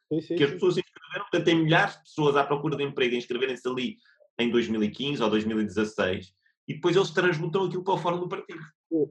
[0.09, 3.15] Sim, sim, que as pessoas inscreveram, portanto, tem milhares de pessoas à procura de emprego
[3.15, 3.97] a inscreverem-se ali
[4.39, 6.33] em 2015 ou 2016
[6.67, 8.59] e depois eles transmutam aquilo para o fórum do partido.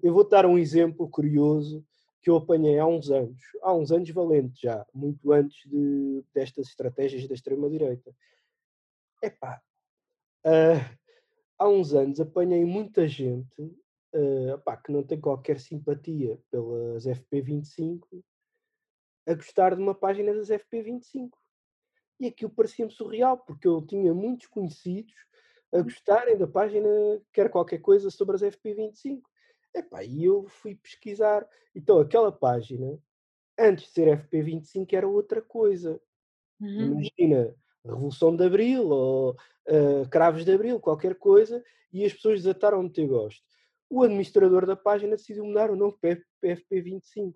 [0.02, 1.84] Eu vou dar um exemplo curioso
[2.22, 6.68] que eu apanhei há uns anos, há uns anos valente já, muito antes de, destas
[6.68, 8.12] estratégias da extrema-direita.
[9.22, 9.60] Epá,
[10.44, 10.98] uh,
[11.58, 13.62] há uns anos apanhei muita gente
[14.12, 18.00] uh, epá, que não tem qualquer simpatia pelas FP25
[19.26, 21.30] a gostar de uma página das FP25.
[22.20, 25.14] E aquilo parecia-me surreal, porque eu tinha muitos conhecidos
[25.72, 26.88] a gostarem da página,
[27.32, 29.20] quer qualquer coisa sobre as FP25.
[29.74, 31.46] Epá, e eu fui pesquisar.
[31.74, 32.98] Então, aquela página,
[33.58, 36.00] antes de ser FP25, era outra coisa.
[36.60, 37.02] Uhum.
[37.18, 37.54] Imagina,
[37.84, 41.62] Revolução de Abril ou uh, Cravos de Abril, qualquer coisa,
[41.92, 43.42] e as pessoas desataram a meter gosto.
[43.88, 47.34] O administrador da página decidiu mudar o nome para FP25.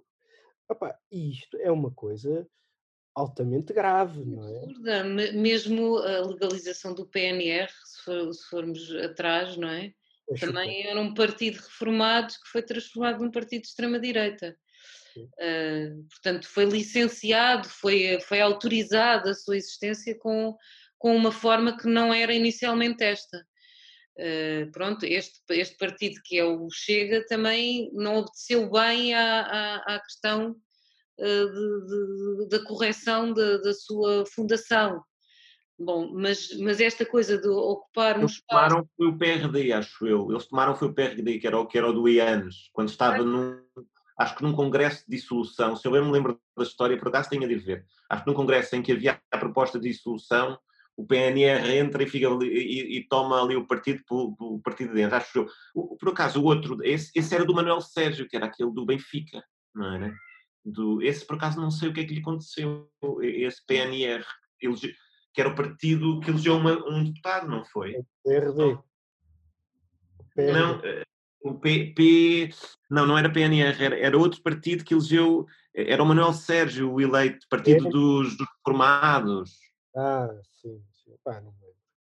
[0.70, 2.48] Opa, isto é uma coisa
[3.12, 4.64] altamente grave, não é?
[4.64, 5.04] Absurda.
[5.32, 9.92] Mesmo a legalização do PNR, se, for, se formos atrás, não é?
[10.30, 14.56] é Também era um partido reformado que foi transformado num partido de extrema-direita.
[15.16, 20.56] Uh, portanto, foi licenciado, foi, foi autorizado a sua existência com,
[20.96, 23.44] com uma forma que não era inicialmente esta.
[24.20, 29.94] Uh, pronto, este, este partido que é o Chega também não obedeceu bem à, à,
[29.94, 30.54] à questão
[31.18, 35.02] uh, da correção de, da sua fundação.
[35.78, 38.68] Bom, mas, mas esta coisa de ocupar um Eles espaço...
[38.68, 40.30] tomaram foi o PRD, acho eu.
[40.30, 43.22] Eles tomaram foi o PRD, que era o, que era o do IANES, quando estava
[43.22, 43.58] num,
[44.18, 47.30] acho que num congresso de dissolução, se eu bem me lembro da história, por acaso
[47.30, 50.58] tenho a de ver, acho que num congresso em que havia a proposta de dissolução,
[50.96, 55.16] o PNR entra e, fica ali, e, e toma ali o partido o partido dentro,
[55.16, 55.46] acho.
[55.74, 59.42] Por acaso, o outro, esse, esse, era do Manuel Sérgio, que era aquele do Benfica,
[59.74, 60.14] não é?
[60.64, 62.90] do, esse por acaso não sei o que é que lhe aconteceu,
[63.22, 64.24] esse PNR,
[64.58, 67.96] que era o partido que elegeu uma, um deputado, não foi?
[67.96, 68.78] O PRD.
[70.36, 71.02] Não, eh,
[71.42, 72.50] o P, P,
[72.90, 77.00] não, não era PNR, era, era outro partido que elegeu, era o Manuel Sérgio, o
[77.00, 79.69] eleito, Partido dos, dos Reformados.
[79.96, 80.28] Ah,
[80.60, 81.16] sim, sim.
[81.24, 81.54] Pá, não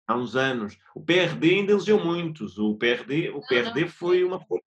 [0.07, 0.77] Há uns anos.
[0.93, 2.57] O PRD ainda elegeu muitos.
[2.57, 4.63] O PRD, o PRD foi uma força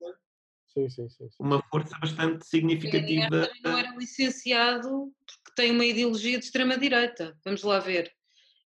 [0.72, 1.28] Sim, sim, sim.
[1.38, 3.50] Uma força bastante significativa.
[3.64, 7.36] O não era licenciado porque tem uma ideologia de extrema-direita.
[7.44, 8.12] Vamos lá ver.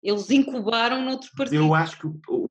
[0.03, 1.65] Eles incubaram noutro partido.
[1.65, 2.51] Eu acho que o,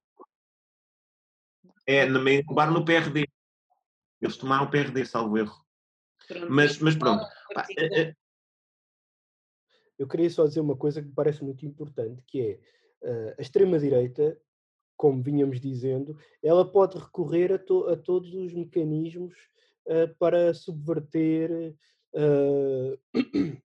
[1.88, 3.28] é, incubaram no PRD.
[4.20, 5.64] Eles tomaram o PRD, salvo erro.
[6.28, 7.24] Pronto, mas, mas pronto.
[7.78, 8.16] É
[9.98, 13.42] Eu queria só dizer uma coisa que me parece muito importante, que é uh, a
[13.42, 14.40] extrema-direita,
[14.98, 19.36] como vínhamos dizendo, ela pode recorrer a, to a todos os mecanismos
[19.88, 21.76] uh, para subverter
[22.14, 23.00] uh,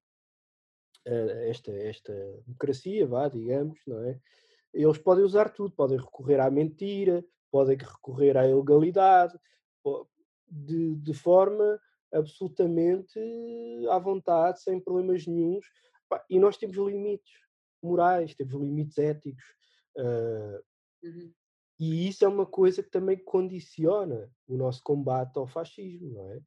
[1.05, 2.13] esta, esta
[2.47, 4.21] democracia, vá, digamos, não é?
[4.75, 9.39] Eles podem usar tudo, podem recorrer à mentira, podem recorrer à ilegalidade,
[10.51, 11.81] de, de forma
[12.13, 13.19] absolutamente
[13.91, 15.67] à vontade, sem problemas nenhums.
[16.29, 17.33] E nós temos limites
[17.83, 19.45] morais, temos limites éticos.
[19.97, 20.63] Uh,
[21.03, 21.33] uhum.
[21.79, 26.41] E isso é uma coisa que também condiciona o nosso combate ao fascismo, não é?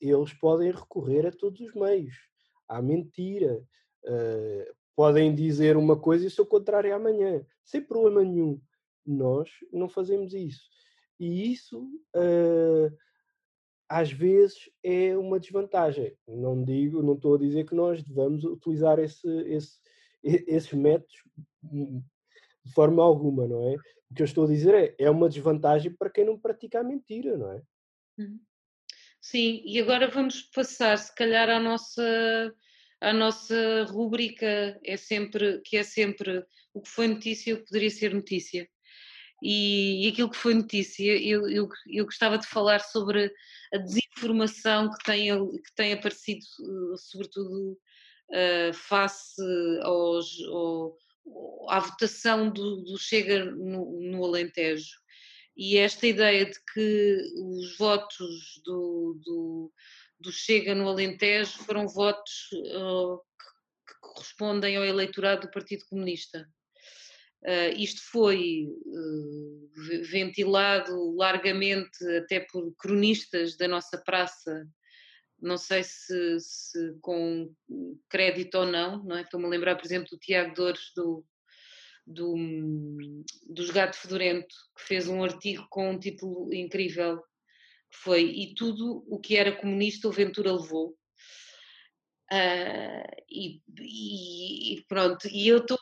[0.00, 2.14] Eles podem recorrer a todos os meios,
[2.68, 3.64] à mentira,
[4.04, 8.60] uh, podem dizer uma coisa e o seu contrário amanhã, sem problema nenhum.
[9.04, 10.62] Nós não fazemos isso.
[11.18, 11.82] E isso,
[12.14, 12.96] uh,
[13.88, 16.14] às vezes, é uma desvantagem.
[16.26, 19.80] Não digo, não estou a dizer que nós devamos utilizar esse, esse,
[20.22, 21.22] esses métodos
[21.64, 22.02] hum,
[22.64, 23.76] de forma alguma, não é?
[24.10, 26.84] O que eu estou a dizer é, é uma desvantagem para quem não pratica a
[26.84, 27.62] mentira, não é?
[28.18, 28.40] Uhum.
[29.20, 32.54] Sim, e agora vamos passar, se calhar, à nossa,
[33.00, 37.66] à nossa rúbrica, é sempre, que é sempre o que foi notícia e o que
[37.66, 38.68] poderia ser notícia.
[39.42, 43.32] E, e aquilo que foi notícia, eu, eu, eu, gostava de falar sobre
[43.72, 45.28] a desinformação que tem,
[45.58, 47.78] que tem aparecido, eh, sobretudo
[48.30, 49.40] uh, face
[49.82, 50.96] aos, ao,
[51.68, 54.96] à votação do, do Chega no, no, Alentejo.
[55.56, 59.72] E esta ideia de que os votos do, do,
[60.18, 66.48] do Chega no Alentejo foram votos uh, que, que correspondem ao eleitorado do Partido Comunista.
[67.44, 69.70] Uh, isto foi uh,
[70.10, 74.66] ventilado largamente até por cronistas da nossa praça,
[75.40, 77.54] não sei se, se com
[78.08, 79.22] crédito ou não, não é?
[79.22, 81.24] Estou-me a lembrar, por exemplo, do Tiago Dores do,
[82.04, 82.34] do,
[83.48, 87.18] dos Gato Fedorento, que fez um artigo com um título incrível,
[87.90, 90.96] que foi E tudo o que era comunista o Ventura levou.
[92.30, 95.78] Uh, e, e, pronto, e eu estou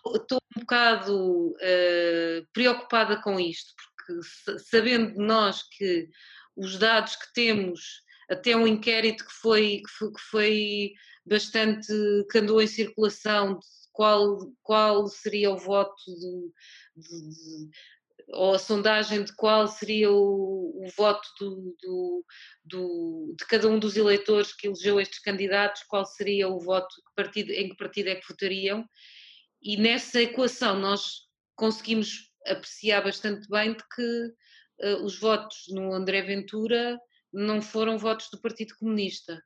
[0.56, 3.74] um bocado uh, preocupada com isto,
[4.06, 6.08] porque sabendo nós que
[6.56, 10.92] os dados que temos, até um inquérito que foi, que foi, que foi
[11.26, 11.92] bastante,
[12.30, 16.52] que andou em circulação, de qual, qual seria o voto de,
[16.96, 17.70] de,
[18.28, 22.24] ou a sondagem de qual seria o, o voto do, do,
[22.64, 27.14] do, de cada um dos eleitores que elegeu estes candidatos, qual seria o voto que
[27.14, 28.84] partido, em que partido é que votariam.
[29.62, 34.32] E nessa equação nós conseguimos apreciar bastante bem de que
[34.86, 36.98] uh, os votos no André Ventura
[37.32, 39.42] não foram votos do Partido Comunista.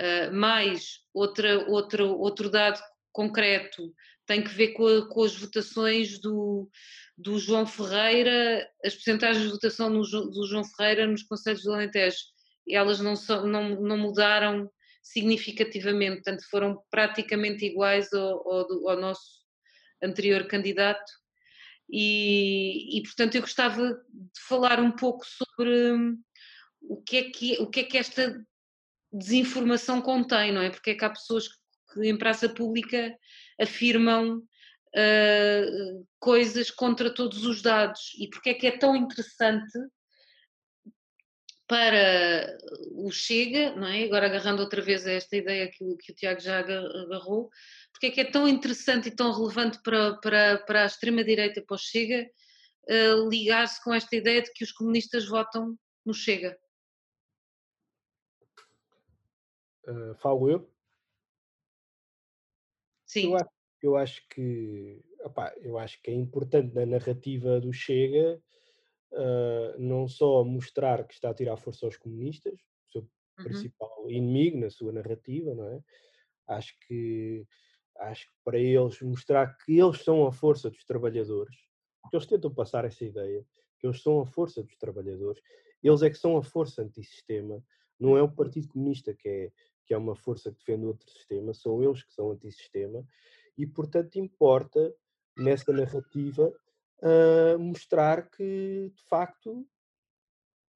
[0.00, 2.80] Uh, mais outra, outra, outro dado
[3.12, 3.94] concreto
[4.26, 6.68] tem que ver com, a, com as votações do,
[7.16, 12.18] do João Ferreira, as porcentagens de votação no, do João Ferreira nos Conselhos do Alentejo,
[12.68, 14.70] elas não, são, não, não mudaram
[15.02, 19.44] significativamente, portanto foram praticamente iguais ao, ao, ao nosso
[20.02, 21.12] anterior candidato
[21.90, 26.18] e, e, portanto eu gostava de falar um pouco sobre hum,
[26.80, 28.42] o que é que, o que, é que esta
[29.12, 30.70] desinformação contém, não é?
[30.70, 31.48] Porque é que há pessoas
[31.92, 33.14] que em praça pública
[33.60, 39.78] afirmam uh, coisas contra todos os dados e porque é que é tão interessante
[41.66, 42.58] para
[42.92, 44.04] o Chega, não é?
[44.04, 47.50] agora agarrando outra vez a esta ideia que o, que o Tiago já agarrou,
[47.90, 51.74] porque é que é tão interessante e tão relevante para, para, para a extrema-direita, para
[51.74, 52.28] o Chega,
[52.88, 55.74] uh, ligar-se com esta ideia de que os comunistas votam
[56.04, 56.58] no Chega?
[59.86, 60.73] Uh, falo eu?
[63.14, 63.30] Sim.
[63.30, 63.50] Eu acho,
[63.80, 68.42] eu acho que opá, eu acho que é importante na narrativa do Chega
[69.12, 73.44] uh, não só mostrar que está a tirar força aos comunistas, o seu uhum.
[73.44, 75.80] principal inimigo na sua narrativa, não é?
[76.48, 77.46] Acho que,
[78.00, 81.56] acho que para eles mostrar que eles são a força dos trabalhadores,
[82.10, 83.46] que eles tentam passar essa ideia,
[83.78, 85.40] que eles são a força dos trabalhadores,
[85.80, 87.64] eles é que são a força antissistema,
[87.96, 89.52] não é o Partido Comunista que é,
[89.86, 93.04] que é uma força que defende outro sistema, são eles que são antissistema,
[93.56, 94.94] e portanto importa
[95.36, 96.52] nessa narrativa
[97.02, 99.66] uh, mostrar que de facto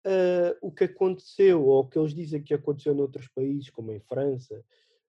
[0.07, 4.01] uh, o que aconteceu, ou o que eles dizem que aconteceu noutros países, como em
[4.01, 4.65] França,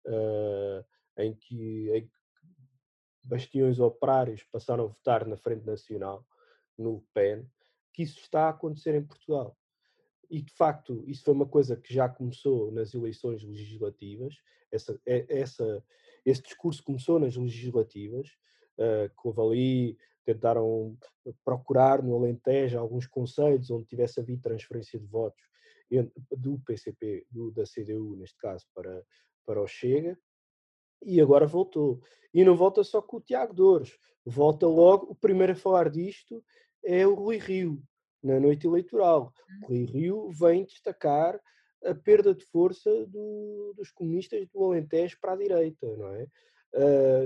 [0.07, 0.85] uh,
[1.17, 2.13] em, que, em, que,
[3.23, 6.25] bastiões operários passaram a votar na Frente Nacional,
[6.77, 7.49] no Pen,
[7.93, 9.57] que isso está a acontecer em Portugal.
[10.29, 14.35] E de facto, isso foi uma coisa que já começou nas eleições legislativas.
[14.71, 15.83] Essa, essa,
[16.25, 18.29] esse discurso começou nas legislativas,
[18.77, 20.97] uh, que houve ali tentaram
[21.43, 25.39] procurar no Alentejo alguns conselhos onde tivesse havido transferência de votos
[26.31, 29.03] do PCP, do, da CDU, neste caso, para,
[29.45, 30.17] para o Chega,
[31.03, 32.01] e agora voltou.
[32.33, 33.95] E não volta só com o Tiago Dores,
[34.25, 36.43] volta logo, o primeiro a falar disto
[36.83, 37.81] é o Rui Rio,
[38.25, 39.33] na noite eleitoral.
[39.63, 41.39] O Rui Rio vem destacar
[41.83, 46.23] a perda de força do, dos comunistas do Alentejo para a direita, não é?
[46.73, 47.25] Uh,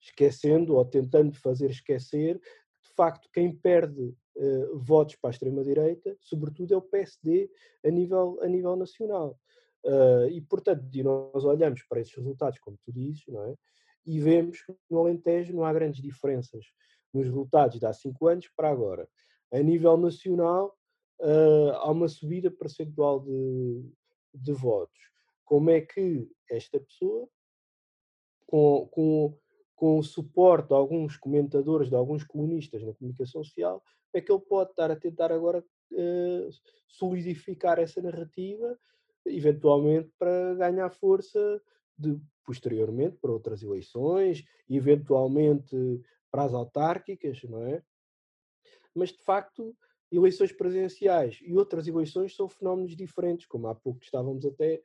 [0.00, 6.16] esquecendo ou tentando fazer esquecer que, de facto, quem perde uh, votos para a extrema-direita,
[6.20, 7.50] sobretudo, é o PSD
[7.84, 9.38] a nível, a nível nacional.
[9.84, 13.54] Uh, e, portanto, nós olhamos para esses resultados, como tu dizes, não é?
[14.06, 16.64] e vemos que no Alentejo não há grandes diferenças
[17.12, 19.08] nos resultados de há cinco anos para agora.
[19.52, 20.76] A nível nacional,
[21.20, 23.84] uh, há uma subida percentual de,
[24.34, 24.98] de votos.
[25.44, 27.28] Como é que esta pessoa,
[28.46, 29.38] com, com
[29.76, 34.40] com o suporte de alguns comentadores, de alguns comunistas na comunicação social, é que ele
[34.40, 36.48] pode estar a tentar agora uh,
[36.88, 38.76] solidificar essa narrativa,
[39.26, 41.60] eventualmente para ganhar força
[41.96, 45.76] de, posteriormente para outras eleições, eventualmente
[46.30, 47.82] para as autárquicas, não é?
[48.96, 49.76] Mas de facto,
[50.10, 54.82] eleições presidenciais e outras eleições são fenómenos diferentes, como há pouco estávamos até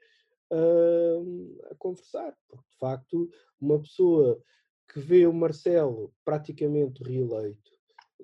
[0.52, 4.44] uh, a conversar, porque de facto uma pessoa
[4.92, 7.72] que vê o Marcelo praticamente reeleito,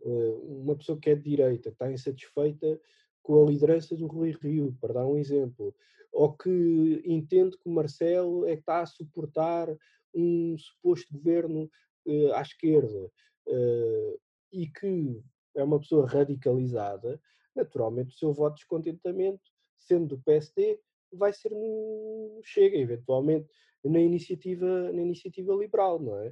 [0.03, 2.77] eh, uma pessoa que é de direita, que está insatisfeita
[3.23, 5.73] com a liderança do Rui Rio, para dar um exemplo,
[6.11, 9.69] ou que entende que o Marcelo é que está a suportar
[10.13, 11.71] um suposto governo
[12.05, 13.11] uh, à esquerda
[13.47, 14.19] uh,
[14.51, 15.21] e que
[15.57, 17.19] é uma pessoa radicalizada,
[17.55, 19.41] naturalmente o seu voto de descontentamento,
[19.75, 20.79] sendo do PSD,
[21.13, 23.49] vai ser no Chega, eventualmente
[23.83, 26.29] na iniciativa, na iniciativa liberal, não é?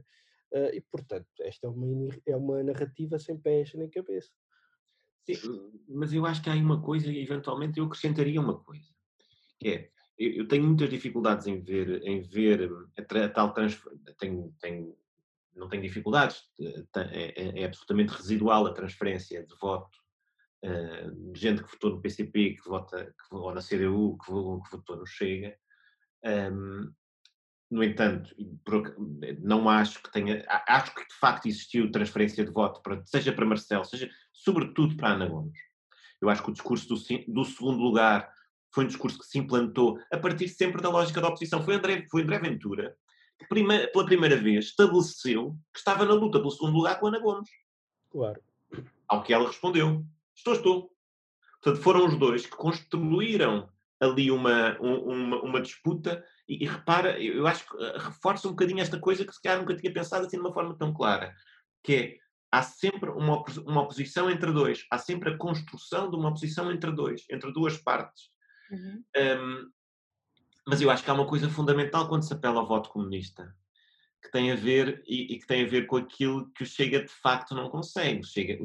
[0.52, 4.32] Uh, e, portanto, esta é uma, é uma narrativa sem pés nem cabeça.
[5.26, 8.88] Sim, mas eu acho que há aí uma coisa, e eventualmente eu acrescentaria uma coisa,
[9.60, 14.54] que é, eu, tenho muitas dificuldades em ver, em ver a, a tal transferência, tenho,
[14.62, 14.95] tenho,
[15.56, 19.98] não tenho dificuldades, é, é, é, absolutamente residual a transferência de voto
[20.64, 24.77] uh, de gente que votou no PCP, que vota, que, ou na CDU, que, que
[24.77, 25.57] votou no Chega,
[26.26, 26.91] um,
[27.72, 28.34] no entanto,
[29.40, 30.45] não acho que tenha.
[30.68, 35.14] Acho que de facto existiu transferência de voto, para, seja para Marcelo, seja sobretudo para
[35.14, 35.57] Ana Gomes.
[36.22, 36.95] Eu acho que o discurso do,
[37.34, 38.32] do, segundo lugar
[38.73, 41.64] foi um discurso que se implantou a partir sempre da lógica da oposição.
[41.64, 42.95] Foi André, foi André Ventura
[43.40, 47.20] que, prima, pela primeira vez, estabeleceu que estava na luta pelo segundo lugar com Ana
[47.20, 47.49] Gomes.
[48.10, 48.41] Claro.
[49.07, 50.06] Ao que ela respondeu:
[50.36, 50.91] Estou, estou.
[51.62, 57.48] Portanto, foram os dois que construíram ali uma, uma, uma disputa e, e, repara, eu
[57.48, 60.38] acho que eh, reforça um bocadinho esta coisa que se calhar nunca tinha pensado assim
[60.38, 61.34] de uma forma tão clara,
[61.84, 62.18] que é,
[62.52, 66.91] há sempre uma, uma oposição entre dois, há sempre a construção de uma oposição entre
[66.91, 68.30] dois, entre duas partes.
[68.72, 69.03] Uhum.
[69.18, 69.72] Um,
[70.68, 73.56] mas eu acho que há uma coisa fundamental quando se apela ao voto comunista,
[74.22, 77.04] que tem a ver, e, e que tem a ver com aquilo que o Chega
[77.04, 78.24] de facto não consegue.
[78.24, 78.58] Chega,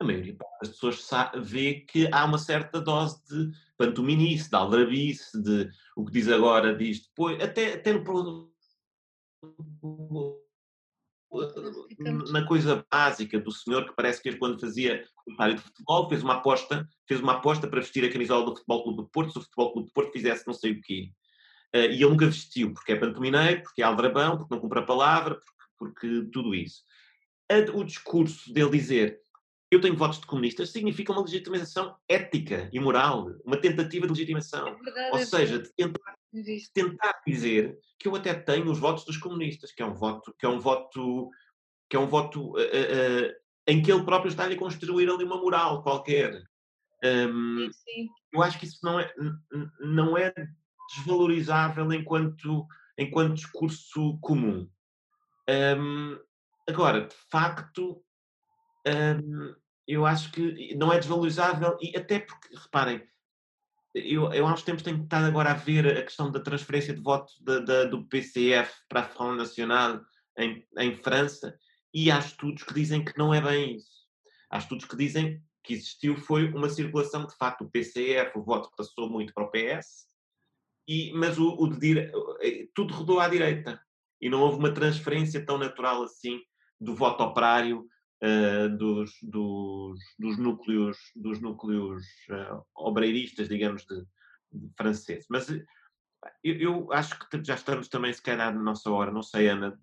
[0.00, 1.08] a maioria das pessoas
[1.42, 6.76] vê que há uma certa dose de pantominice, de aldrabice, de o que diz agora,
[6.76, 8.52] diz depois, até, até no,
[12.30, 16.34] na coisa básica do senhor que parece que quando fazia comentário de futebol fez uma
[16.34, 19.42] aposta, fez uma aposta para vestir a camisola do Futebol Clube do Porto, se o
[19.42, 21.10] Futebol Clube do Porto fizesse não sei o quê.
[21.74, 24.82] Uh, e ele nunca vestiu, porque é pantomineiro, porque é aldrabão, porque não cumpre a
[24.82, 26.82] palavra, porque, porque tudo isso.
[27.74, 29.20] O discurso dele dizer
[29.74, 34.68] eu tenho votos de comunistas, significa uma legitimação ética e moral, uma tentativa de legitimação.
[34.68, 38.78] É verdade, Ou é seja, de tentar, de tentar, dizer que eu até tenho os
[38.78, 41.30] votos dos comunistas, que é um voto, que é um voto,
[41.88, 43.32] que é um voto uh, uh,
[43.66, 46.42] em que ele próprio está a construir ali uma moral qualquer.
[47.04, 48.08] Um, sim, sim.
[48.32, 49.14] Eu acho que isso não é,
[49.80, 50.32] não é
[50.96, 52.66] desvalorizável enquanto,
[52.98, 54.68] enquanto discurso comum.
[55.48, 56.18] Um,
[56.68, 58.02] agora, de facto,
[58.86, 59.54] um,
[59.86, 63.06] eu acho que não é desvalorizável, e até porque, reparem,
[63.94, 67.00] eu, eu há uns tempos tenho estado agora a ver a questão da transferência de
[67.00, 70.04] voto da, da, do PCF para a Front National
[70.36, 71.56] em, em França,
[71.92, 74.04] e há estudos que dizem que não é bem isso.
[74.50, 78.68] Há estudos que dizem que existiu foi uma circulação, de facto, o PCF, o voto
[78.76, 80.06] passou muito para o PS,
[80.88, 83.80] e, mas o, o de, eh, tudo rodou à direita.
[84.20, 86.40] E não houve uma transferência tão natural assim
[86.80, 87.86] do voto operário
[88.22, 94.04] uh, dos, dos, dos, núcleos, dos núcleos uh, obreiristas, digamos, de,
[94.52, 95.26] de franceses.
[95.28, 95.48] Mas
[96.42, 99.10] eu, eu, acho que já estamos também, se calhar, na nossa hora.
[99.10, 99.78] Não sei, Ana.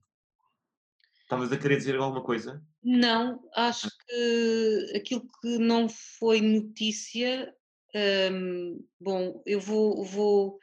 [1.21, 2.61] Estavas a querer dizer alguma coisa?
[2.83, 3.91] Não, acho ah.
[4.05, 7.53] que aquilo que não foi notícia.
[8.31, 10.59] Hum, bom, eu vou, vou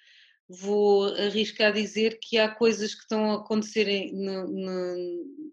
[0.48, 5.47] vou arriscar dizer que há coisas que estão a acontecer no, no,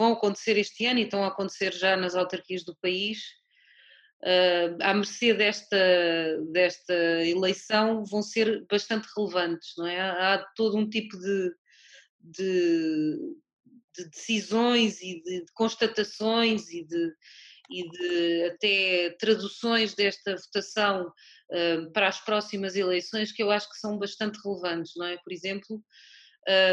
[0.00, 3.18] vão acontecer este ano e estão a acontecer já nas autarquias do país.
[4.22, 5.76] Uh, à mercê desta,
[6.52, 6.94] desta
[7.24, 10.00] eleição vão ser bastante relevantes, não é?
[10.00, 11.52] Há, todo um tipo de,
[12.20, 13.16] de,
[13.96, 17.12] de decisões e de, de constatações e de,
[17.70, 23.78] e de até traduções desta votação uh, para as próximas eleições que eu acho que
[23.78, 25.18] são bastante relevantes, não é?
[25.18, 25.82] Por exemplo,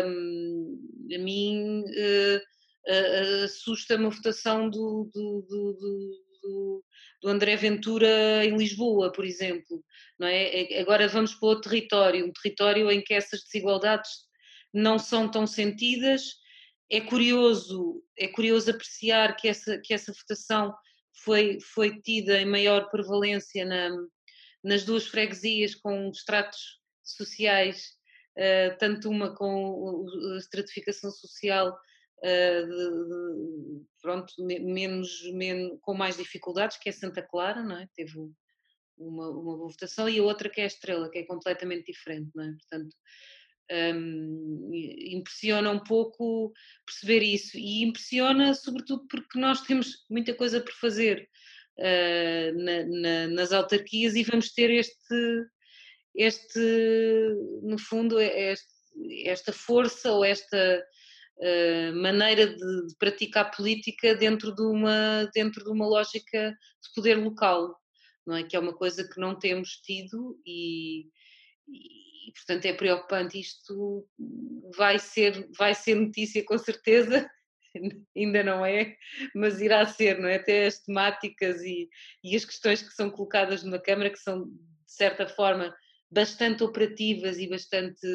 [0.06, 2.57] um, a mim uh,
[2.88, 6.84] uh, assusta-me a votação do, do, do,
[7.22, 9.84] do, André Ventura em Lisboa, por exemplo,
[10.20, 10.80] não é?
[10.80, 14.10] Agora vamos para outro território, um território em que essas desigualdades
[14.74, 16.36] não são tão sentidas.
[16.90, 20.74] É curioso, é curioso apreciar que essa, que essa votação
[21.24, 23.90] foi, foi tida em maior prevalência na,
[24.64, 27.90] nas duas freguesias com estratos sociais,
[28.38, 31.78] uh, tanto uma com a estratificação social
[32.24, 37.88] de, de, pronto, menos, menos, com mais dificuldades, que é Santa Clara, não é?
[37.96, 38.18] Teve
[38.98, 42.32] uma, uma boa votação, e a outra que é a Estrela, que é completamente diferente,
[42.34, 42.52] não é?
[42.52, 42.96] Portanto,
[43.72, 46.54] um, impressiona um pouco
[46.86, 51.30] perceber isso e impressiona sobretudo porque nós temos muita coisa por fazer
[51.78, 55.46] uh, na, na, nas autarquias e vamos ter este,
[56.16, 56.60] este
[57.62, 58.74] no fundo, este,
[59.26, 60.84] esta força ou esta
[61.40, 67.16] uh, maneira de, de, praticar política dentro de, uma, dentro de uma lógica de poder
[67.16, 67.76] local,
[68.26, 68.44] não é?
[68.44, 71.08] Que é uma coisa que não temos tido e,
[71.68, 73.40] e, portanto é preocupante.
[73.40, 74.08] Isto
[74.76, 77.30] vai ser, vai ser notícia com certeza,
[78.16, 78.96] ainda não é,
[79.36, 80.36] mas irá ser, não é?
[80.36, 81.90] Até as temáticas e,
[82.24, 85.74] e as questões que são colocadas numa Câmara, que são, de certa forma,
[86.10, 88.08] bastante operativas e bastante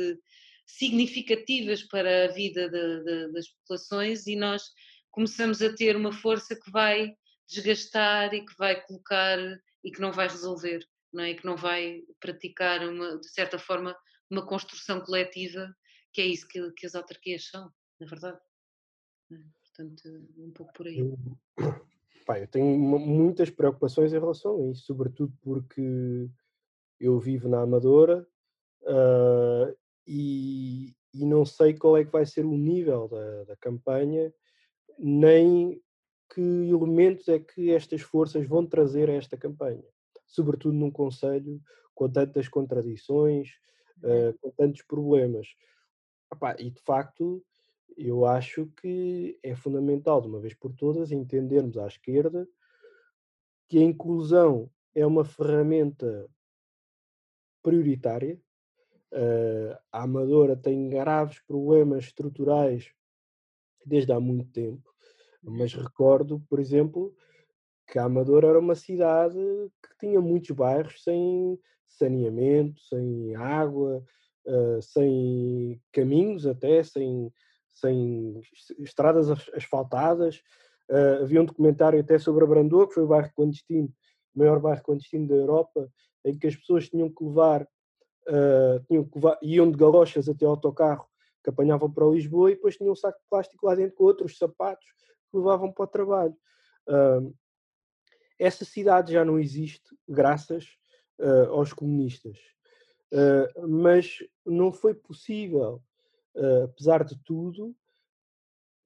[0.66, 4.62] significativas para a vida de, de, das populações, e nós
[5.10, 7.14] começamos a ter uma força que vai
[7.48, 9.38] desgastar e que vai colocar
[9.84, 11.34] e que não vai resolver não é?
[11.34, 13.96] que não vai praticar, uma, de certa forma,
[14.30, 15.72] uma construção coletiva,
[16.12, 17.70] que é isso que, que as autarquias são,
[18.00, 18.38] na verdade.
[19.30, 19.36] É?
[19.60, 20.02] Portanto,
[20.38, 20.98] um pouco por aí.
[20.98, 21.18] Eu,
[22.26, 26.30] pá, eu tenho muitas preocupações em relação a isso, sobretudo porque
[26.98, 28.26] eu vivo na Amadora
[28.82, 29.76] uh,
[30.06, 34.32] e, e, não sei qual é que vai ser o nível da, da campanha,
[34.98, 35.80] nem
[36.34, 39.84] que elementos é que estas forças vão trazer a esta campanha
[40.32, 41.60] sobretudo num Conselho
[41.94, 43.50] com tantas contradições,
[43.98, 45.46] uh, com tantos problemas.
[46.32, 47.44] Epá, e de facto,
[47.96, 52.48] eu acho que é fundamental, de uma vez por todas, entendermos à esquerda
[53.68, 56.28] que a inclusão é uma ferramenta
[57.62, 58.40] prioritária.
[59.90, 62.90] A Amadora tem graves problemas estruturais
[63.84, 64.90] desde há muito tempo,
[65.42, 67.14] mas recordo, por exemplo,
[67.86, 69.36] que a Amadora era uma cidade
[69.82, 74.02] que tinha muitos bairros sem saneamento, sem água,
[74.46, 77.30] uh, sem caminhos até, sem,
[77.74, 78.40] sem
[78.78, 80.40] estradas asfaltadas.
[80.90, 83.92] Uh, havia um documentário até sobre a Brandoa, que foi o bairro clandestino,
[84.34, 85.88] o maior bairro clandestino da Europa,
[86.24, 87.66] em que as pessoas tinham que levar,
[88.28, 91.06] uh, tinham que iam de galochas até ao autocarro
[91.42, 94.38] que apanhavam para Lisboa e depois tinham um saco de plástico lá dentro com outros
[94.38, 94.86] sapatos
[95.30, 96.36] que levavam para o trabalho.
[96.86, 97.34] Uh,
[98.38, 100.76] essa cidade já não existe graças
[101.18, 102.38] uh, aos comunistas.
[103.12, 105.82] Uh, mas não foi possível,
[106.64, 107.76] apesar de tudo,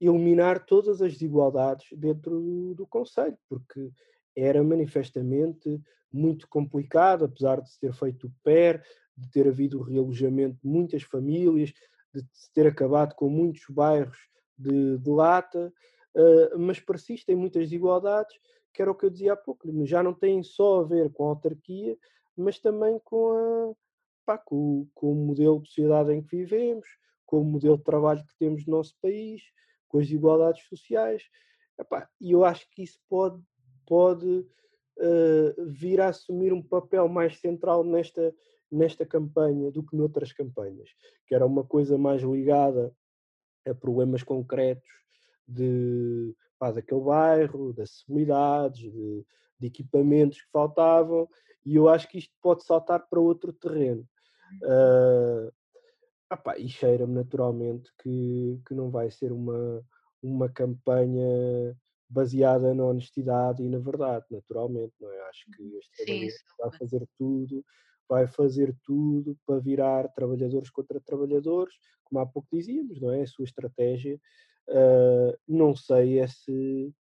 [0.00, 3.90] eliminar todas as desigualdades dentro do, do Conselho, porque
[4.34, 5.80] era manifestamente
[6.12, 8.84] muito complicado, apesar de se ter feito o PER,
[9.16, 11.72] de ter havido realojamento de muitas famílias,
[12.14, 12.22] de
[12.52, 14.18] ter acabado com muitos bairros
[14.56, 15.72] de, de lata,
[16.14, 18.36] uh, mas persistem muitas desigualdades,
[18.72, 21.24] que era o que eu dizia há pouco, já não têm só a ver com
[21.24, 21.96] a autarquia,
[22.36, 23.74] mas também com, a,
[24.26, 26.86] pá, com, com o modelo de sociedade em que vivemos,
[27.24, 29.42] com o modelo de trabalho que temos no nosso país,
[29.88, 31.22] com as desigualdades sociais.
[32.20, 33.42] E eu acho que isso pode,
[33.86, 38.34] pode uh, vir a assumir um papel mais central nesta,
[38.70, 40.90] nesta campanha do que noutras campanhas,
[41.26, 42.92] que era uma coisa mais ligada
[43.66, 44.88] a problemas concretos
[45.46, 49.26] de, pá, daquele bairro, de acessibilidades, de,
[49.58, 51.28] de, equipamentos que faltavam,
[51.64, 54.06] e eu acho que isto pode saltar para outro terreno.
[54.62, 55.52] Uh,
[56.30, 59.84] apá, e cheira-me naturalmente que, que não vai ser uma,
[60.22, 61.76] uma campanha
[62.08, 65.20] baseada na honestidade e na verdade, naturalmente, não é?
[65.28, 65.78] Acho que uhum.
[65.78, 67.64] este trabalhador vai fazer tudo,
[68.08, 71.74] vai fazer tudo para virar trabalhadores contra trabalhadores,
[72.04, 73.22] como há pouco dizíamos, não é?
[73.22, 74.20] A sua estratégia.
[74.68, 76.92] Uh, não sei é se,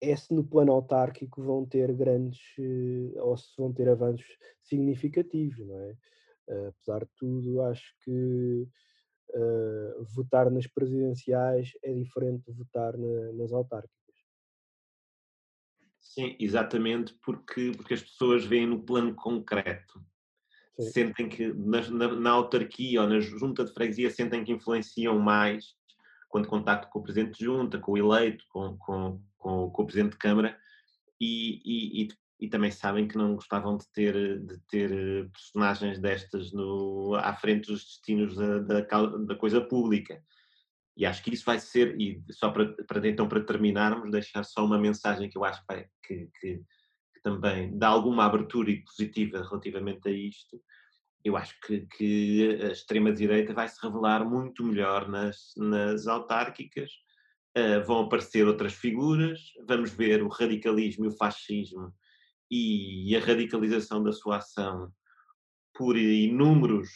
[0.00, 4.26] é se no plano autárquico vão ter grandes, uh, ou se vão ter avanços
[4.62, 5.96] significativos, não é?
[6.48, 8.68] Uh, apesar de tudo, acho que
[9.30, 14.05] uh, votar nas presidenciais é diferente de votar na, nas autárquicas.
[16.14, 20.00] Sim, exatamente, porque, porque as pessoas veem no plano concreto.
[20.78, 20.90] Sim.
[20.90, 25.74] Sentem que na, na, na, autarquia ou na junta de freguesia sentem que influenciam mais
[26.28, 29.86] quando contacto com o presidente de junta, com o eleito, com, com, com, com o
[29.86, 30.58] presidente de Câmara
[31.20, 32.08] e, e, e,
[32.40, 37.34] e, também sabem que não gostavam de ter, de ter eh, personagens destas no, à
[37.34, 40.22] frente dos destinos da, da, da coisa pública.
[40.96, 44.64] E acho que isso vai ser, e só para, para então para terminarmos, deixar só
[44.64, 46.62] uma mensagem que eu acho que, que, que,
[47.22, 50.62] também dá alguma abertura e positiva relativamente a isto.
[51.24, 56.90] Eu acho que, que a extrema-direita vai se revelar muito melhor nas, nas autárquicas,
[57.58, 61.92] uh, vão aparecer outras figuras, vamos ver o radicalismo e o fascismo
[62.50, 64.90] e a radicalização da sua ação
[65.74, 66.88] por inúmeros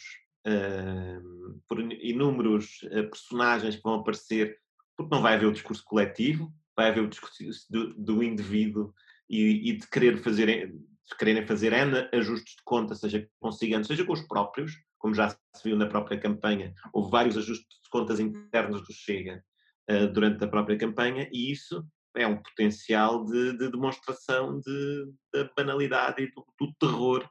[1.67, 4.57] por inúmeros uh, personagens que vão aparecer,
[4.97, 8.93] porque não vai haver o discurso coletivo, vai haver o discurso do, do indivíduo
[9.29, 14.05] e, e, de querer fazer, de quererem fazer N ajustes de conta, seja consigando, seja
[14.05, 18.19] com os próprios, como já se viu na própria campanha, houve vários ajustes de contas
[18.19, 19.43] internos do Chega
[19.89, 21.85] uh, durante a própria campanha, e isso
[22.15, 27.29] é um potencial de, de demonstração de, da banalidade e do, do terror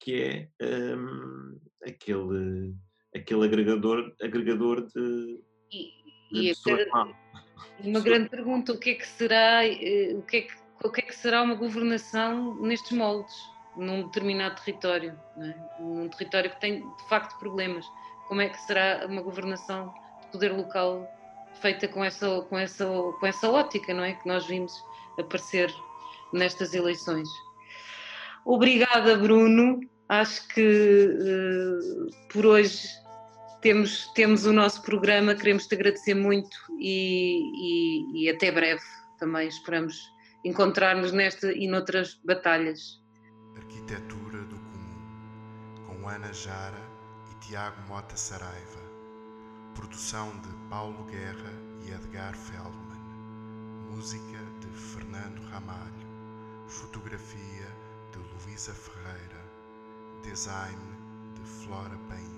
[0.00, 0.48] que é
[0.96, 2.74] um, aquele,
[3.14, 5.40] aquele agregador, agregador de,
[5.70, 5.92] e,
[6.32, 6.86] de e pessoas
[7.80, 11.00] Uma grande pergunta, o que é que será, eh, o que é que, o que,
[11.00, 13.34] é que será uma governação nestes moldes,
[13.76, 15.54] num determinado território, é?
[15.80, 17.84] num território que tem de facto problemas.
[18.28, 19.92] Como é que será uma governação
[20.22, 21.06] de poder local
[21.60, 24.14] feita com essa, com essa, com essa ótica, não é?
[24.14, 24.72] Que nós vimos
[25.18, 25.72] aparecer
[26.32, 27.28] nestas eleições.
[28.46, 29.80] Obrigada, Bruno.
[30.08, 32.86] Acho que uh, por hoje
[33.60, 35.34] temos, temos o nosso programa.
[35.34, 37.42] Queremos te agradecer muito e,
[38.14, 38.80] e, e até breve
[39.18, 39.48] também.
[39.48, 40.00] Esperamos
[40.44, 43.02] encontrar-nos nesta e noutras batalhas.
[43.56, 46.80] Arquitetura do Comum, com Ana Jara
[47.32, 48.86] e Tiago Mota Saraiva.
[49.74, 51.52] Produção de Paulo Guerra
[51.84, 53.02] e Edgar Feldman.
[53.90, 56.06] Música de Fernando Ramalho.
[56.68, 57.75] Fotografia
[58.56, 59.44] Luísa Ferreira.
[60.22, 60.80] Design
[61.34, 62.35] de Flora Paim.